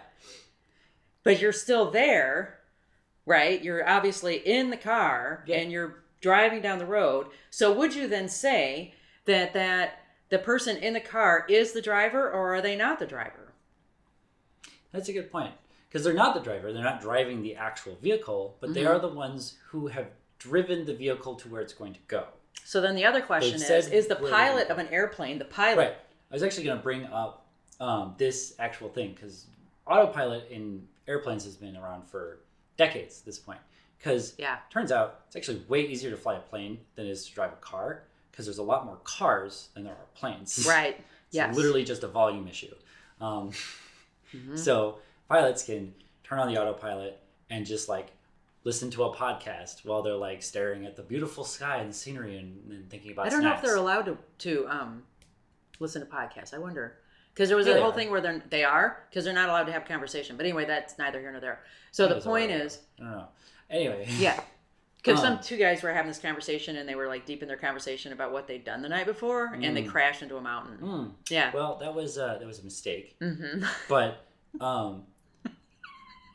but 1.23 1.41
you're 1.41 1.53
still 1.53 1.91
there, 1.91 2.59
right? 3.27 3.63
You're 3.63 3.89
obviously 3.89 4.37
in 4.37 4.71
the 4.71 4.77
car 4.77 5.45
Yeah. 5.47 5.59
and 5.59 5.71
you're 5.71 6.03
driving 6.21 6.61
down 6.63 6.79
the 6.79 6.87
road. 6.87 7.29
So 7.51 7.73
would 7.73 7.95
you 7.95 8.09
then 8.09 8.29
say 8.29 8.95
that 9.25 9.53
that 9.53 10.01
the 10.31 10.39
person 10.39 10.77
in 10.79 10.95
the 10.95 11.01
car 11.01 11.45
is 11.49 11.73
the 11.73 11.83
driver 11.83 12.29
or 12.31 12.55
are 12.55 12.61
they 12.63 12.75
not 12.75 12.99
the 12.99 13.07
driver? 13.07 13.53
That's 14.91 15.09
a 15.09 15.13
good 15.13 15.31
point. 15.31 15.55
Because 15.89 16.05
they're 16.05 16.15
not 16.15 16.35
the 16.35 16.41
driver, 16.41 16.73
they're 16.73 16.83
not 16.83 17.03
driving 17.03 17.43
the 17.43 17.55
actual 17.55 17.97
vehicle, 17.97 18.57
but 18.61 18.73
they 18.73 18.83
Mhm. 18.83 18.89
are 18.91 18.99
the 18.99 19.09
ones 19.09 19.59
who 19.67 19.89
have 19.89 20.11
driven 20.39 20.87
the 20.87 20.95
vehicle 20.95 21.35
to 21.37 21.49
where 21.49 21.61
it's 21.61 21.75
going 21.75 21.93
to 21.93 22.01
go. 22.09 22.29
So 22.65 22.81
then 22.81 22.95
the 22.95 23.05
other 23.05 23.21
question 23.21 23.53
They've 23.59 23.69
is 23.69 23.85
said 23.87 23.93
is 23.93 24.07
the 24.07 24.17
where 24.17 24.31
pilot 24.31 24.69
they're 24.69 24.77
of 24.77 24.87
an 24.87 24.89
airplane 24.93 25.39
the 25.39 25.45
pilot? 25.45 25.79
Right. 25.79 25.95
I 26.31 26.35
was 26.35 26.43
actually 26.43 26.65
going 26.65 26.79
to 26.79 26.83
bring 26.83 27.05
up 27.07 27.47
um, 27.81 28.15
this 28.17 28.55
actual 28.59 28.89
thing 28.89 29.13
because 29.15 29.47
autopilot 29.87 30.49
in 30.51 30.87
airplanes 31.07 31.45
has 31.45 31.57
been 31.57 31.77
around 31.77 32.09
for 32.09 32.39
decades 32.77 33.21
at 33.21 33.27
this 33.27 33.39
point. 33.39 33.59
Because 33.99 34.35
Yeah. 34.39 34.59
turns 34.71 34.91
out 34.91 35.23
it's 35.27 35.37
actually 35.37 35.59
way 35.69 35.83
easier 35.87 36.11
to 36.11 36.17
fly 36.17 36.37
a 36.37 36.41
plane 36.41 36.79
than 36.95 37.07
it 37.07 37.11
is 37.11 37.27
to 37.29 37.35
drive 37.35 37.53
a 37.53 37.57
car 37.57 38.05
because 38.31 38.47
there's 38.47 38.59
a 38.59 38.63
lot 38.63 38.87
more 38.87 38.99
cars 39.05 39.69
than 39.75 39.85
there 39.85 39.93
are 39.95 40.07
planes. 40.15 40.65
Right. 40.69 40.97
It's 41.27 41.37
yes. 41.37 41.55
literally 41.57 41.85
just 41.85 42.03
a 42.03 42.09
volume 42.09 42.47
issue. 42.49 42.75
Um, 43.21 43.51
Mhm. 44.35 44.59
So 44.59 44.99
pilots 45.29 45.63
can 45.63 45.95
turn 46.25 46.39
on 46.39 46.49
the 46.53 46.59
autopilot 46.59 47.21
and 47.51 47.67
just 47.67 47.87
like 47.89 48.07
listen 48.65 48.91
to 48.91 49.05
a 49.05 49.15
podcast 49.15 49.85
while 49.85 50.03
they're 50.03 50.15
like 50.15 50.43
staring 50.43 50.87
at 50.87 50.97
the 50.97 51.03
beautiful 51.03 51.45
sky 51.45 51.79
and 51.79 51.95
scenery 51.95 52.39
and, 52.39 52.71
and 52.71 52.89
thinking 52.91 53.13
about 53.13 53.27
I 53.27 53.31
don't 53.31 53.43
know 53.43 53.53
if 53.55 53.63
they're 53.63 53.77
allowed 53.77 54.07
to 54.07 54.19
to 54.39 54.67
um, 54.69 55.03
listen 55.81 56.01
to 56.01 56.07
podcasts. 56.07 56.55
I 56.55 56.59
wonder 56.59 56.99
because 57.35 57.49
there 57.49 57.57
was 57.57 57.67
Yeah, 57.67 57.75
a 57.75 57.81
whole 57.81 57.91
are. 57.91 57.95
thing 57.95 58.11
where 58.11 58.21
they're, 58.21 58.43
they 58.51 58.63
are 58.65 59.05
because 59.11 59.25
they're 59.25 59.33
not 59.35 59.49
allowed 59.49 59.65
to 59.65 59.73
have 59.73 59.85
conversation. 59.87 60.37
But 60.37 60.47
anyway, 60.47 60.65
that's 60.67 60.99
neither 60.99 61.19
here 61.21 61.33
nor 61.33 61.41
there. 61.41 61.61
So 61.91 62.07
the 62.09 62.21
point 62.21 62.51
are- 62.51 62.57
is, 62.63 62.79
I 63.01 63.03
don't 63.05 63.13
know. 63.13 63.29
Anyway. 63.71 64.07
Yeah. 64.19 64.39
Because 64.99 65.19
Um, 65.25 65.25
some 65.37 65.41
two 65.41 65.57
guys 65.57 65.83
were 65.83 65.93
having 65.93 66.09
this 66.09 66.19
conversation 66.21 66.77
and 66.77 66.89
they 66.89 66.95
were 66.95 67.09
like 67.09 67.27
deep 67.27 67.43
in 67.43 67.49
their 67.49 67.57
conversation 67.57 68.13
about 68.13 68.33
what 68.33 68.47
they'd 68.47 68.65
done 68.65 68.83
the 68.83 68.89
night 68.89 69.07
before 69.07 69.47
and 69.61 69.77
they 69.77 69.83
Mm. 69.83 69.89
crashed 69.89 70.23
into 70.23 70.37
a 70.37 70.41
mountain. 70.41 70.79
Mm. 70.81 71.13
Yeah. 71.31 71.51
Well, 71.53 71.77
that 71.81 71.93
was 71.95 72.19
uh, 72.19 72.37
that 72.39 72.47
was 72.47 72.61
a 72.61 72.65
mistake, 72.65 73.17
hmm 73.21 73.65
but 73.89 74.25
um, 74.61 75.05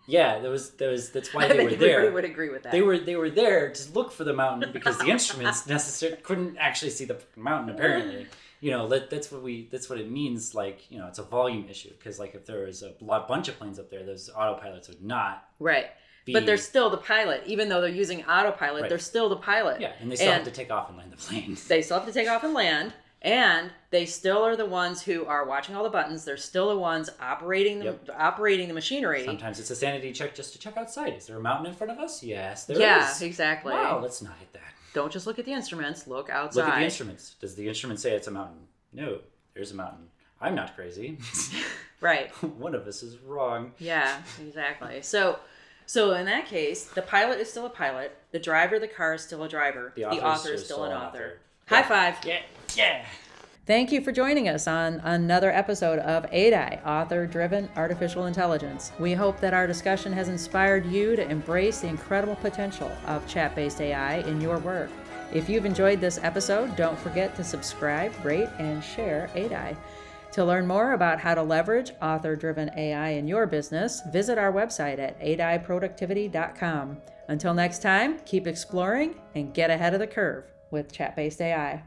yeah, 0.08 0.40
that 0.40 0.50
was 0.50 0.72
that 0.72 0.90
was 0.90 1.12
that's 1.12 1.34
why 1.34 1.44
I 1.46 1.48
they 1.50 1.54
were 1.56 1.60
everybody 1.62 1.78
there. 1.92 2.12
would 2.12 2.26
agree 2.26 2.50
with 2.50 2.64
that. 2.64 2.72
They 2.72 2.82
were 2.82 2.98
they 2.98 3.16
were 3.16 3.30
there 3.30 3.70
to 3.72 3.92
look 3.94 4.12
for 4.12 4.24
the 4.24 4.34
mountain 4.34 4.72
because 4.72 4.98
the 4.98 5.08
instruments 5.08 5.68
necessarily 5.78 6.18
couldn't 6.22 6.58
actually 6.58 6.92
see 6.92 7.06
the 7.06 7.18
mountain. 7.36 7.76
Apparently, 7.76 8.26
you 8.62 8.72
know 8.72 8.88
that 8.88 9.10
that's 9.10 9.32
what 9.32 9.44
we 9.44 9.68
that's 9.72 9.90
what 9.90 10.00
it 10.00 10.10
means. 10.10 10.56
Like 10.56 10.90
you 10.90 10.98
know, 10.98 11.08
it's 11.08 11.20
a 11.20 11.24
volume 11.24 11.68
issue 11.70 11.90
because 11.90 12.18
like 12.20 12.34
if 12.36 12.46
there 12.46 12.66
was 12.66 12.82
a 12.84 12.94
lot, 13.02 13.28
bunch 13.28 13.48
of 13.50 13.58
planes 13.60 13.78
up 13.80 13.90
there, 13.92 14.04
those 14.04 14.30
autopilots 14.30 14.88
would 14.88 15.04
not 15.04 15.46
right. 15.60 15.88
be. 16.26 16.34
But 16.34 16.46
they're 16.46 16.58
still 16.58 16.90
the 16.90 16.98
pilot. 16.98 17.44
Even 17.46 17.68
though 17.70 17.82
they're 17.82 17.90
using 17.90 18.24
autopilot, 18.26 18.84
Right. 18.84 18.90
they're 18.90 18.98
still 19.00 19.30
the 19.30 19.36
pilot. 19.36 19.82
yeah, 19.82 19.92
and 20.00 20.10
they 20.12 20.16
still 20.16 20.30
and- 20.30 20.44
have 20.44 20.46
to 20.46 20.52
take 20.52 20.72
off 20.72 20.88
and 20.90 20.98
land 20.98 21.12
the 21.12 21.18
planes. 21.18 21.68
They 21.68 21.82
still 21.82 21.98
have 22.00 22.08
to 22.08 22.14
take 22.14 22.30
off 22.30 22.44
and 22.44 22.54
land. 22.54 22.94
And 23.22 23.72
they 23.90 24.06
still 24.06 24.44
are 24.44 24.56
the 24.56 24.66
ones 24.66 25.02
who 25.02 25.26
are 25.26 25.46
watching 25.46 25.76
all 25.76 25.84
the 25.84 25.90
buttons. 25.90 26.24
They're 26.24 26.38
still 26.38 26.70
the 26.70 26.78
ones 26.78 27.10
operating 27.20 27.80
the 27.80 27.86
Yep. 27.86 28.10
operating 28.18 28.68
the 28.68 28.74
machinery. 28.76 29.26
Sometimes 29.26 29.60
it's 29.60 29.72
a 29.72 29.76
sanity 29.76 30.14
check 30.14 30.36
just 30.36 30.54
to 30.54 30.60
check 30.60 30.78
outside. 30.78 31.14
Is 31.16 31.26
there 31.28 31.38
a 31.38 31.42
mountain 31.42 31.66
in 31.68 31.74
front 31.74 31.92
of 31.92 31.98
us? 32.00 32.22
Yes, 32.22 32.66
there 32.66 32.76
is. 32.78 32.82
yeah, 32.82 33.14
exactly. 33.22 33.74
Wow, 33.74 34.00
let's 34.02 34.22
not 34.22 34.38
hit 34.38 34.54
that. 34.54 34.62
Don't 34.94 35.12
just 35.12 35.26
look 35.28 35.40
at 35.40 35.46
the 35.46 35.54
instruments. 35.54 36.08
Look 36.08 36.30
outside. 36.30 36.62
Look 36.62 36.70
at 36.74 36.78
the 36.80 36.86
instruments. 36.86 37.36
Does 37.42 37.56
the 37.56 37.68
instrument 37.68 38.00
say 38.00 38.14
it's 38.14 38.28
a 38.28 38.32
mountain? 38.32 38.68
No, 38.94 39.20
there's 39.54 39.72
a 39.72 39.76
mountain. 39.76 40.10
I'm 40.40 40.56
not 40.56 40.76
crazy. 40.76 41.18
Right. 42.00 42.30
One 42.60 42.76
of 42.76 42.86
us 42.86 43.02
is 43.02 43.18
wrong. 43.18 43.72
Yeah, 43.80 44.22
exactly. 44.40 45.02
So, 45.02 45.40
so 45.88 46.14
in 46.14 46.26
that 46.28 46.46
case, 46.46 46.84
the 46.86 47.02
pilot 47.02 47.40
is 47.40 47.50
still 47.50 47.66
a 47.66 47.72
pilot. 47.72 48.16
The 48.32 48.38
driver 48.38 48.76
of 48.76 48.82
the 48.82 48.88
car 48.88 49.16
is 49.16 49.24
still 49.24 49.42
a 49.44 49.50
driver. 49.50 49.94
The 49.96 50.04
The 50.04 50.24
author 50.24 50.50
is 50.54 50.60
is 50.60 50.66
still 50.66 50.78
still 50.78 50.86
an 50.86 50.92
an 50.92 50.98
author. 51.00 51.08
author. 51.18 51.40
High 51.68 51.84
five. 51.84 52.16
Yeah, 52.26 52.40
yeah. 52.76 53.06
Thank 53.66 53.92
you 53.92 54.00
for 54.00 54.14
joining 54.14 54.48
us 54.48 54.66
on 54.68 55.02
another 55.04 55.52
episode 55.52 56.00
of 56.00 56.24
ADI, 56.28 56.80
Author 56.86 57.28
Driven 57.28 57.68
Artificial 57.76 58.28
Intelligence. 58.28 58.94
We 58.98 59.14
hope 59.14 59.42
that 59.42 59.54
our 59.54 59.68
discussion 59.68 60.14
has 60.14 60.30
inspired 60.30 60.86
you 60.86 61.18
to 61.18 61.30
embrace 61.30 61.82
the 61.82 61.90
incredible 61.90 62.38
potential 62.38 62.90
of 63.06 63.28
chat 63.28 63.54
based 63.54 63.82
AI 63.82 64.20
in 64.20 64.40
your 64.40 64.60
work. 64.60 64.90
If 65.34 65.50
you've 65.50 65.66
enjoyed 65.66 66.00
this 66.00 66.22
episode, 66.24 66.78
don't 66.78 66.98
forget 66.98 67.36
to 67.36 67.44
subscribe, 67.44 68.14
rate, 68.24 68.48
and 68.60 68.82
share 68.82 69.30
ADI. 69.36 69.76
To 70.32 70.46
learn 70.46 70.68
more 70.68 70.94
about 70.94 71.20
how 71.20 71.36
to 71.36 71.44
leverage 71.44 71.92
author 72.02 72.38
driven 72.38 72.72
AI 72.78 73.10
in 73.10 73.28
your 73.28 73.46
business, 73.46 74.02
visit 74.14 74.38
our 74.38 74.54
website 74.54 75.00
at 75.00 75.20
adiproductivity.com. 75.20 76.98
Until 77.28 77.54
next 77.54 77.82
time, 77.82 78.20
keep 78.20 78.48
exploring 78.48 79.16
and 79.36 79.54
get 79.54 79.70
ahead 79.70 79.94
of 79.94 80.00
the 80.00 80.08
curve 80.08 80.46
with 80.72 80.92
chat 80.92 81.16
based 81.16 81.42
AI. 81.42 81.84